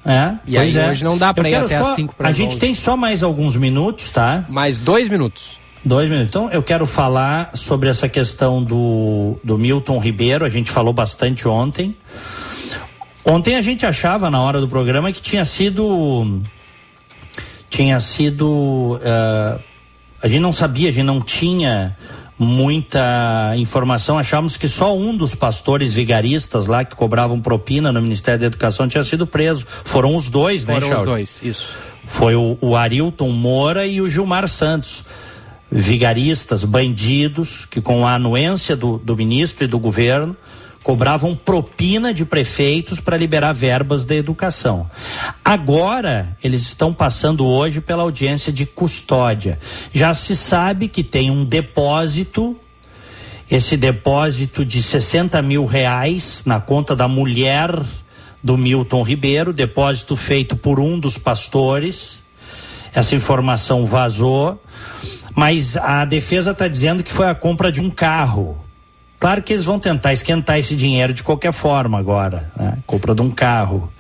[0.09, 0.89] É, E aí é.
[0.89, 2.59] hoje não dá Eu ir até só- às cinco para A gente onze.
[2.59, 4.45] tem só mais alguns minutos, tá?
[4.49, 5.59] Mais dois minutos.
[5.85, 6.29] Dois minutos.
[6.29, 10.45] Então, eu quero falar sobre essa questão do, do Milton Ribeiro.
[10.45, 11.97] A gente falou bastante ontem.
[13.25, 16.41] Ontem a gente achava, na hora do programa, que tinha sido.
[17.69, 19.01] Tinha sido.
[19.03, 19.59] eh,
[20.23, 21.97] a gente não sabia, a gente não tinha
[22.39, 24.19] muita informação.
[24.19, 28.89] Achávamos que só um dos pastores vigaristas lá que cobravam propina no Ministério da Educação
[28.89, 29.67] tinha sido preso.
[29.85, 31.69] Foram os dois, né, Foram os dois, isso.
[32.09, 35.05] Foi o, o Arilton Moura e o Gilmar Santos.
[35.71, 40.37] Vigaristas, bandidos, que com a anuência do, do ministro e do governo
[40.87, 44.89] cobravam propina de prefeitos para liberar verbas da educação.
[45.45, 49.59] Agora, eles estão passando hoje pela audiência de custódia.
[49.93, 52.57] Já se sabe que tem um depósito
[53.51, 57.77] esse depósito de 60 mil reais na conta da mulher
[58.41, 62.21] do Milton Ribeiro, depósito feito por um dos pastores.
[62.95, 64.63] Essa informação vazou,
[65.35, 68.66] mas a defesa está dizendo que foi a compra de um carro.
[69.19, 72.79] Claro que eles vão tentar esquentar esse dinheiro de qualquer forma agora, né?
[72.87, 73.91] Compra de um carro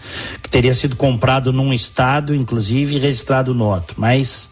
[0.43, 3.97] que teria sido comprado num estado, inclusive, e registrado no outro.
[3.99, 4.49] Mas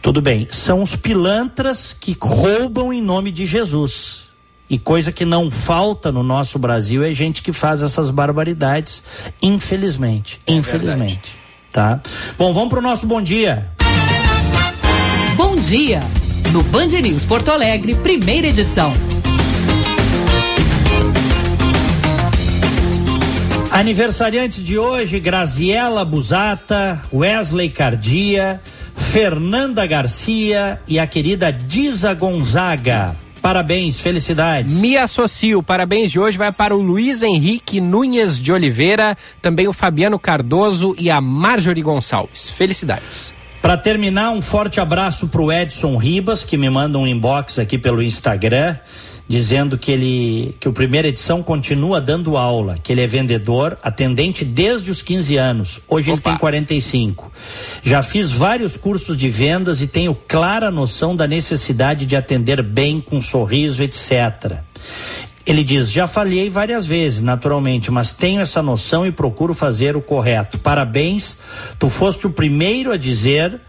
[0.00, 0.48] tudo bem.
[0.50, 4.26] São os pilantras que roubam em nome de Jesus.
[4.68, 9.02] E coisa que não falta no nosso Brasil é gente que faz essas barbaridades,
[9.40, 10.40] infelizmente.
[10.46, 11.36] infelizmente.
[11.70, 12.00] Tá?
[12.38, 13.70] Bom, vamos pro nosso bom dia.
[15.36, 16.00] Bom dia!
[16.52, 18.92] No Band News Porto Alegre, primeira edição.
[23.76, 28.58] Aniversariantes de hoje: Graziela Busata, Wesley Cardia,
[28.94, 33.14] Fernanda Garcia e a querida Diza Gonzaga.
[33.42, 34.80] Parabéns, felicidades.
[34.80, 35.62] Me associo.
[35.62, 40.96] Parabéns de hoje vai para o Luiz Henrique Nunes de Oliveira, também o Fabiano Cardoso
[40.98, 42.48] e a Marjorie Gonçalves.
[42.48, 43.34] Felicidades.
[43.60, 48.02] Para terminar, um forte abraço pro Edson Ribas, que me manda um inbox aqui pelo
[48.02, 48.78] Instagram,
[49.28, 54.44] dizendo que ele que o primeira edição continua dando aula, que ele é vendedor, atendente
[54.44, 55.80] desde os 15 anos.
[55.88, 56.30] Hoje ele Opa.
[56.30, 57.32] tem 45.
[57.82, 63.00] Já fiz vários cursos de vendas e tenho clara noção da necessidade de atender bem
[63.00, 64.60] com sorriso, etc.
[65.44, 70.02] Ele diz: Já falhei várias vezes, naturalmente, mas tenho essa noção e procuro fazer o
[70.02, 70.58] correto.
[70.58, 71.38] Parabéns,
[71.78, 73.60] tu foste o primeiro a dizer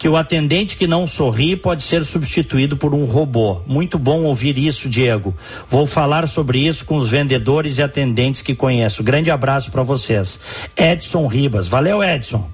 [0.00, 3.60] que o atendente que não sorri pode ser substituído por um robô.
[3.66, 5.36] Muito bom ouvir isso, Diego.
[5.68, 9.04] Vou falar sobre isso com os vendedores e atendentes que conheço.
[9.04, 10.40] Grande abraço para vocês.
[10.74, 11.68] Edson Ribas.
[11.68, 12.48] Valeu, Edson.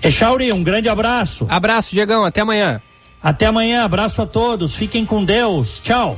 [0.00, 1.48] Echauri, um grande abraço.
[1.50, 2.24] Abraço, Diegão.
[2.24, 2.80] Até amanhã.
[3.20, 3.82] Até amanhã.
[3.82, 4.76] Abraço a todos.
[4.76, 5.80] Fiquem com Deus.
[5.82, 6.16] Tchau.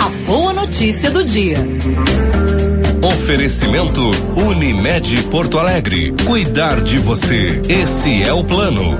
[0.00, 1.58] A boa notícia do dia.
[3.02, 6.12] Oferecimento Unimed Porto Alegre.
[6.26, 7.62] Cuidar de você.
[7.66, 8.98] Esse é o plano.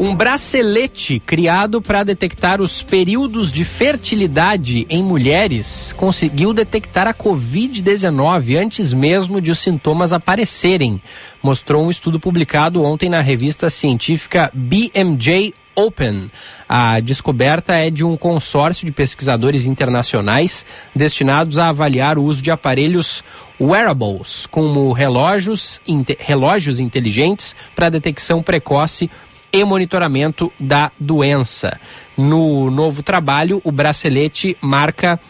[0.00, 8.60] Um bracelete criado para detectar os períodos de fertilidade em mulheres conseguiu detectar a Covid-19
[8.60, 11.00] antes mesmo de os sintomas aparecerem,
[11.40, 16.30] mostrou um estudo publicado ontem na revista científica BMJ Open.
[16.68, 22.50] A descoberta é de um consórcio de pesquisadores internacionais destinados a avaliar o uso de
[22.50, 23.24] aparelhos
[23.60, 25.80] wearables, como relógios,
[26.18, 29.10] relógios inteligentes para detecção precoce
[29.52, 31.78] e monitoramento da doença.
[32.16, 35.20] No novo trabalho, o bracelete marca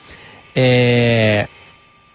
[0.55, 1.49] é,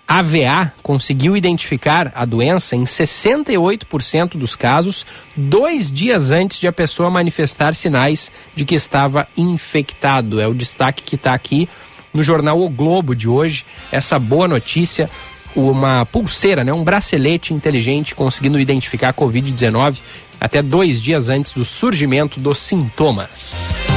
[0.08, 5.06] AVA conseguiu identificar a doença em 68% dos casos,
[5.36, 10.40] dois dias antes de a pessoa manifestar sinais de que estava infectado.
[10.40, 11.68] É o destaque que está aqui
[12.14, 13.66] no jornal O Globo de hoje.
[13.92, 15.10] Essa boa notícia,
[15.54, 19.98] uma pulseira, né, um bracelete inteligente conseguindo identificar a Covid-19
[20.40, 23.97] até dois dias antes do surgimento dos sintomas.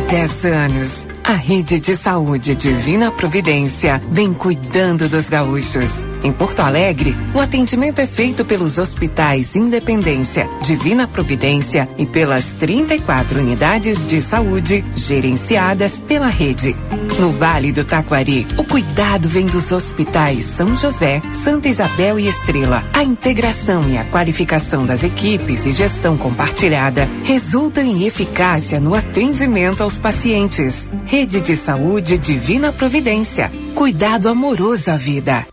[0.00, 6.04] Há 10 anos, a rede de saúde Divina Providência vem cuidando dos gaúchos.
[6.24, 13.38] Em Porto Alegre, o atendimento é feito pelos hospitais Independência, Divina Providência e pelas 34
[13.38, 16.76] unidades de saúde gerenciadas pela rede.
[17.18, 22.82] No Vale do Taquari, o cuidado vem dos hospitais São José, Santa Isabel e Estrela.
[22.92, 29.82] A integração e a qualificação das equipes e gestão compartilhada resultam em eficácia no atendimento
[29.82, 30.90] aos pacientes.
[31.26, 33.50] De Saúde Divina Providência.
[33.74, 35.46] Cuidado amoroso à vida.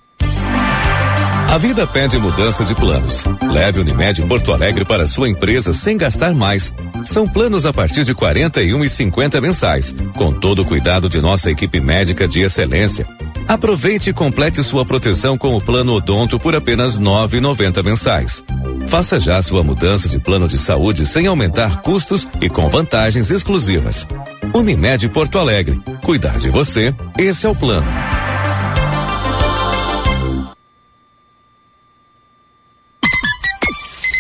[1.50, 3.24] A vida pede mudança de planos.
[3.42, 6.74] Leve Unimed Porto Alegre para sua empresa sem gastar mais.
[7.04, 11.52] São planos a partir de 41 e 50 mensais, com todo o cuidado de nossa
[11.52, 13.08] equipe médica de excelência.
[13.48, 18.44] Aproveite e complete sua proteção com o plano Odonto por apenas 9,90 mensais.
[18.88, 24.08] Faça já sua mudança de plano de saúde sem aumentar custos e com vantagens exclusivas.
[24.54, 25.80] Unimed Porto Alegre.
[26.04, 27.88] Cuidar de você, esse é o plano.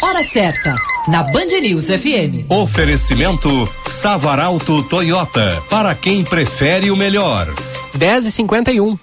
[0.01, 0.75] Hora certa,
[1.07, 2.49] na Band News FM.
[2.49, 3.49] Oferecimento
[3.87, 7.47] Savaralto Toyota, para quem prefere o melhor.
[7.95, 8.97] 10 e 51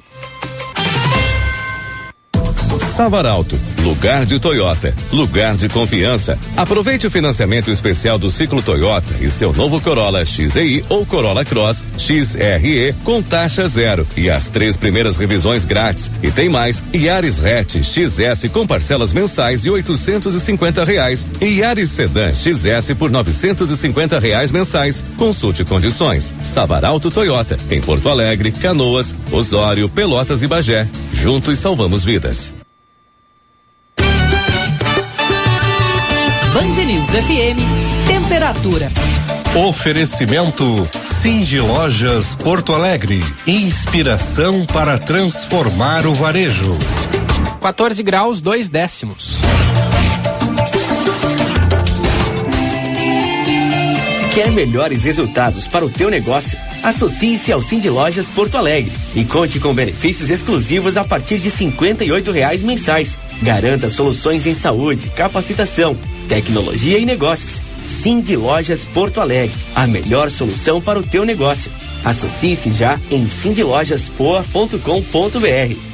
[2.94, 6.38] Savaralto, lugar de Toyota, lugar de confiança.
[6.56, 11.82] Aproveite o financiamento especial do ciclo Toyota e seu novo Corolla XEI ou Corolla Cross
[11.98, 16.08] XRE com taxa zero e as três primeiras revisões grátis.
[16.22, 22.30] E tem mais, Yaris Hatch XS com parcelas mensais de 850 reais e Yaris Sedan
[22.30, 25.04] XS por 950 reais mensais.
[25.16, 26.32] Consulte condições.
[26.44, 30.88] Savaralto Toyota, em Porto Alegre, Canoas, Osório, Pelotas e Bagé.
[31.12, 32.54] Juntos salvamos vidas.
[36.54, 38.88] Band News FM, temperatura.
[39.66, 43.20] Oferecimento Cindy Lojas Porto Alegre.
[43.44, 46.72] Inspiração para transformar o varejo.
[47.60, 49.38] 14 graus, 2 décimos.
[54.32, 56.56] Quer melhores resultados para o teu negócio?
[56.84, 61.72] Associe-se ao Cindy Lojas Porto Alegre e conte com benefícios exclusivos a partir de R$
[62.30, 63.18] reais mensais.
[63.42, 65.96] Garanta soluções em saúde, capacitação,
[66.28, 67.62] tecnologia e negócios.
[67.86, 71.72] Cindy Lojas Porto Alegre, a melhor solução para o teu negócio.
[72.04, 75.93] Associe-se já em cindylojaspoa.com.br.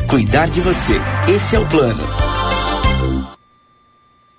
[0.07, 0.93] Cuidar de você.
[1.27, 2.03] Esse é o plano.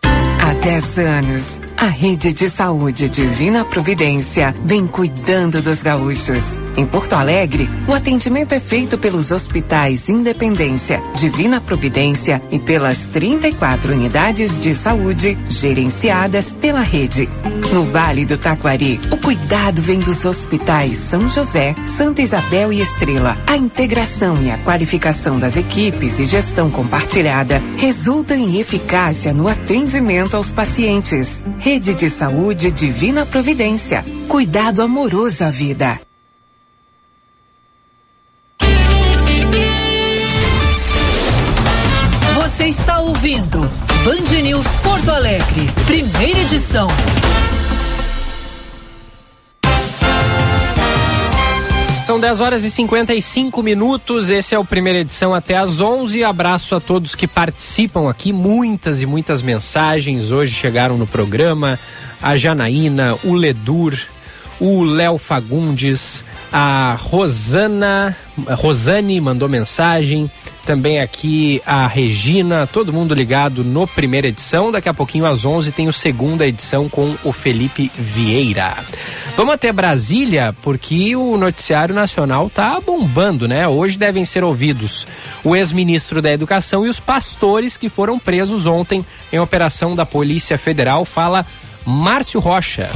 [0.05, 6.59] Há 10 anos, a rede de saúde Divina Providência vem cuidando dos gaúchos.
[6.75, 13.93] Em Porto Alegre, o atendimento é feito pelos hospitais Independência, Divina Providência e pelas 34
[13.93, 17.29] unidades de saúde gerenciadas pela rede.
[17.75, 23.37] No Vale do Taquari, o cuidado vem dos hospitais São José, Santa Isabel e Estrela.
[23.47, 30.37] A integração e a qualificação das equipes e gestão compartilhada resultam em eficácia no atendimento
[30.37, 31.45] aos pacientes.
[31.59, 34.05] Rede de Saúde Divina Providência.
[34.27, 36.01] Cuidado amoroso à vida.
[43.23, 43.61] Ouvindo
[44.05, 46.89] Band News Porto Alegre, primeira edição.
[52.05, 54.29] São 10 horas e 55 minutos.
[54.29, 56.25] Esse é o primeira edição até às 11.
[56.25, 58.33] Abraço a todos que participam aqui.
[58.33, 61.79] Muitas e muitas mensagens hoje chegaram no programa.
[62.21, 63.97] A Janaína, o Ledur,
[64.59, 68.17] o Léo Fagundes, a Rosana,
[68.49, 70.29] a Rosane mandou mensagem,
[70.65, 74.71] também aqui a Regina, todo mundo ligado no primeira edição.
[74.73, 78.75] Daqui a pouquinho às 11 tem o segunda edição com o Felipe Vieira.
[79.37, 83.67] Vamos até Brasília porque o noticiário nacional tá bombando, né?
[83.67, 85.07] Hoje devem ser ouvidos
[85.43, 90.59] o ex-ministro da Educação e os pastores que foram presos ontem em operação da Polícia
[90.59, 91.05] Federal.
[91.05, 91.47] Fala
[91.85, 92.91] Márcio Rocha.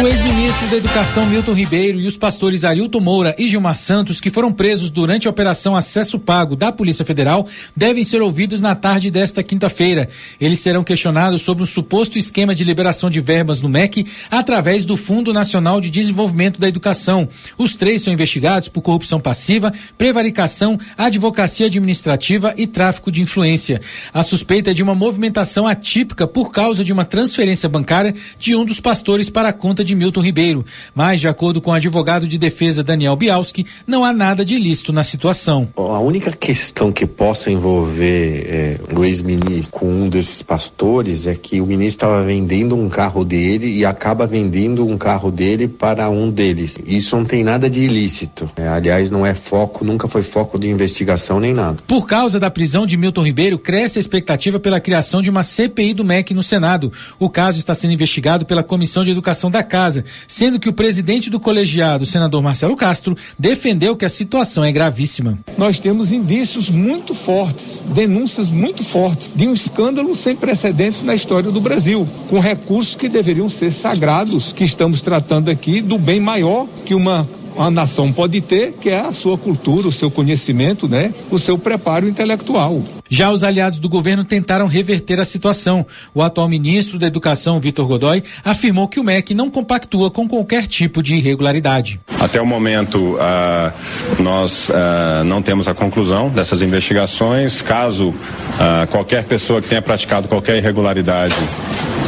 [0.00, 4.30] O ex-ministro da Educação Milton Ribeiro e os pastores Arilton Moura e Gilmar Santos, que
[4.30, 9.10] foram presos durante a Operação Acesso Pago da Polícia Federal, devem ser ouvidos na tarde
[9.10, 10.08] desta quinta-feira.
[10.40, 14.96] Eles serão questionados sobre um suposto esquema de liberação de verbas no MEC através do
[14.96, 17.28] Fundo Nacional de Desenvolvimento da Educação.
[17.58, 23.80] Os três são investigados por corrupção passiva, prevaricação, advocacia administrativa e tráfico de influência.
[24.14, 28.64] A suspeita é de uma movimentação atípica por causa de uma transferência bancária de um
[28.64, 30.64] dos pastores para a conta de Milton Ribeiro.
[30.94, 34.92] Mas, de acordo com o advogado de defesa Daniel Bialski, não há nada de ilícito
[34.92, 35.68] na situação.
[35.76, 41.60] A única questão que possa envolver é, o ex-ministro com um desses pastores é que
[41.60, 46.30] o ministro estava vendendo um carro dele e acaba vendendo um carro dele para um
[46.30, 46.78] deles.
[46.86, 48.50] Isso não tem nada de ilícito.
[48.56, 51.78] É, aliás, não é foco, nunca foi foco de investigação nem nada.
[51.86, 55.94] Por causa da prisão de Milton Ribeiro, cresce a expectativa pela criação de uma CPI
[55.94, 56.92] do MEC no Senado.
[57.18, 59.77] O caso está sendo investigado pela Comissão de Educação da Casa,
[60.26, 65.38] sendo que o presidente do colegiado, senador Marcelo Castro, defendeu que a situação é gravíssima.
[65.56, 71.50] Nós temos indícios muito fortes, denúncias muito fortes de um escândalo sem precedentes na história
[71.50, 76.66] do Brasil, com recursos que deveriam ser sagrados, que estamos tratando aqui do bem maior
[76.84, 77.28] que uma
[77.58, 81.12] uma nação pode ter, que é a sua cultura, o seu conhecimento, né?
[81.30, 82.82] O seu preparo intelectual.
[83.10, 85.84] Já os aliados do governo tentaram reverter a situação.
[86.14, 90.66] O atual ministro da Educação, Vitor Godoy, afirmou que o MEC não compactua com qualquer
[90.66, 92.00] tipo de irregularidade.
[92.20, 97.60] Até o momento, uh, nós uh, não temos a conclusão dessas investigações.
[97.62, 101.34] Caso uh, qualquer pessoa que tenha praticado qualquer irregularidade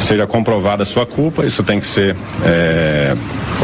[0.00, 3.14] seja comprovada a sua culpa, isso tem que ser é,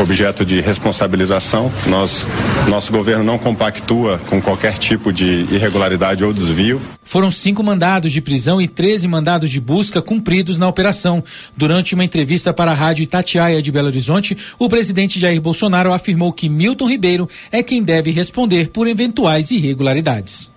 [0.00, 1.70] objeto de responsabilização.
[1.86, 2.26] Nós,
[2.68, 6.80] nosso governo não compactua com qualquer tipo de irregularidade ou desvio.
[7.02, 11.22] Foram cinco mandados de prisão e 13 mandados de busca cumpridos na operação.
[11.56, 16.32] Durante uma entrevista para a rádio Itatiaia de Belo Horizonte, o presidente Jair Bolsonaro afirmou
[16.32, 20.50] que Milton Ribeiro é quem deve responder por eventuais irregularidades.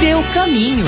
[0.00, 0.84] Seu caminho.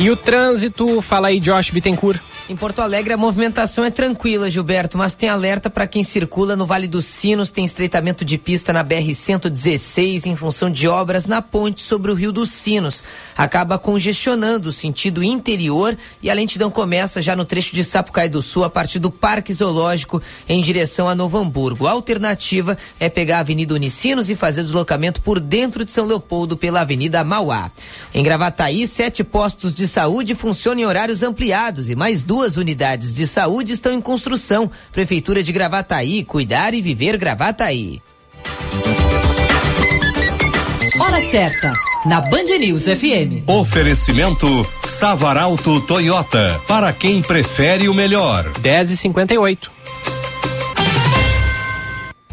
[0.00, 2.20] E o trânsito, fala aí, Josh Bittencourt.
[2.50, 6.64] Em Porto Alegre a movimentação é tranquila, Gilberto, mas tem alerta para quem circula no
[6.64, 11.42] Vale dos Sinos, tem estreitamento de pista na BR 116 em função de obras na
[11.42, 13.04] ponte sobre o Rio dos Sinos.
[13.36, 18.40] Acaba congestionando o sentido interior e a lentidão começa já no trecho de Sapucaí do
[18.40, 21.86] Sul a partir do Parque Zoológico em direção a Novo Hamburgo.
[21.86, 26.56] A alternativa é pegar a Avenida Unicinos e fazer deslocamento por dentro de São Leopoldo
[26.56, 27.70] pela Avenida Mauá.
[28.14, 33.12] Em Gravataí, sete postos de saúde funcionam em horários ampliados e mais duas Duas unidades
[33.12, 34.70] de saúde estão em construção.
[34.92, 38.00] Prefeitura de Gravataí, cuidar e viver Gravataí.
[41.00, 41.72] Hora certa,
[42.06, 43.42] na Band News FM.
[43.48, 44.46] Oferecimento
[44.86, 48.48] Savaralto Toyota, para quem prefere o melhor.
[48.60, 49.78] 10 e 58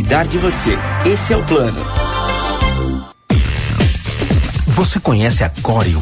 [0.01, 0.71] Cuidar de você.
[1.05, 1.85] Esse é o plano.
[4.69, 6.01] Você conhece a Corium?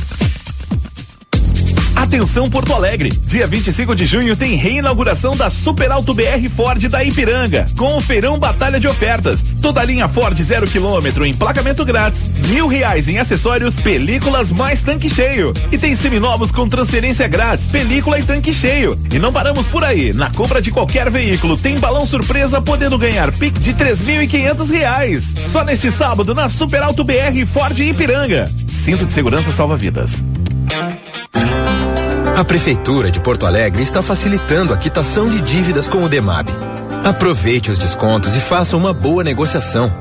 [2.11, 7.01] Atenção Porto Alegre, dia 25 de junho tem reinauguração da Super Alto BR Ford da
[7.01, 9.41] Ipiranga, com o feirão Batalha de Ofertas.
[9.61, 15.53] Toda linha Ford zero quilômetro, emplacamento grátis, mil reais em acessórios, películas mais tanque cheio.
[15.71, 18.99] E tem seminovos com transferência grátis, película e tanque cheio.
[19.09, 23.31] E não paramos por aí, na compra de qualquer veículo tem balão surpresa podendo ganhar
[23.31, 25.33] PIC de três mil e quinhentos reais.
[25.47, 28.51] Só neste sábado na Super Alto BR Ford Ipiranga.
[28.67, 30.25] Cinto de segurança salva vidas.
[32.35, 36.49] A Prefeitura de Porto Alegre está facilitando a quitação de dívidas com o DEMAB.
[37.03, 39.91] Aproveite os descontos e faça uma boa negociação.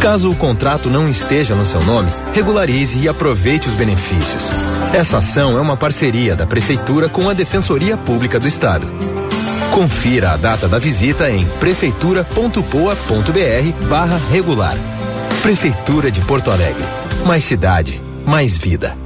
[0.00, 4.44] Caso o contrato não esteja no seu nome, regularize e aproveite os benefícios.
[4.94, 8.86] Essa ação é uma parceria da Prefeitura com a Defensoria Pública do Estado.
[9.72, 14.76] Confira a data da visita em prefeitura.poa.br barra regular.
[15.42, 16.84] Prefeitura de Porto Alegre.
[17.26, 19.05] Mais cidade, mais vida.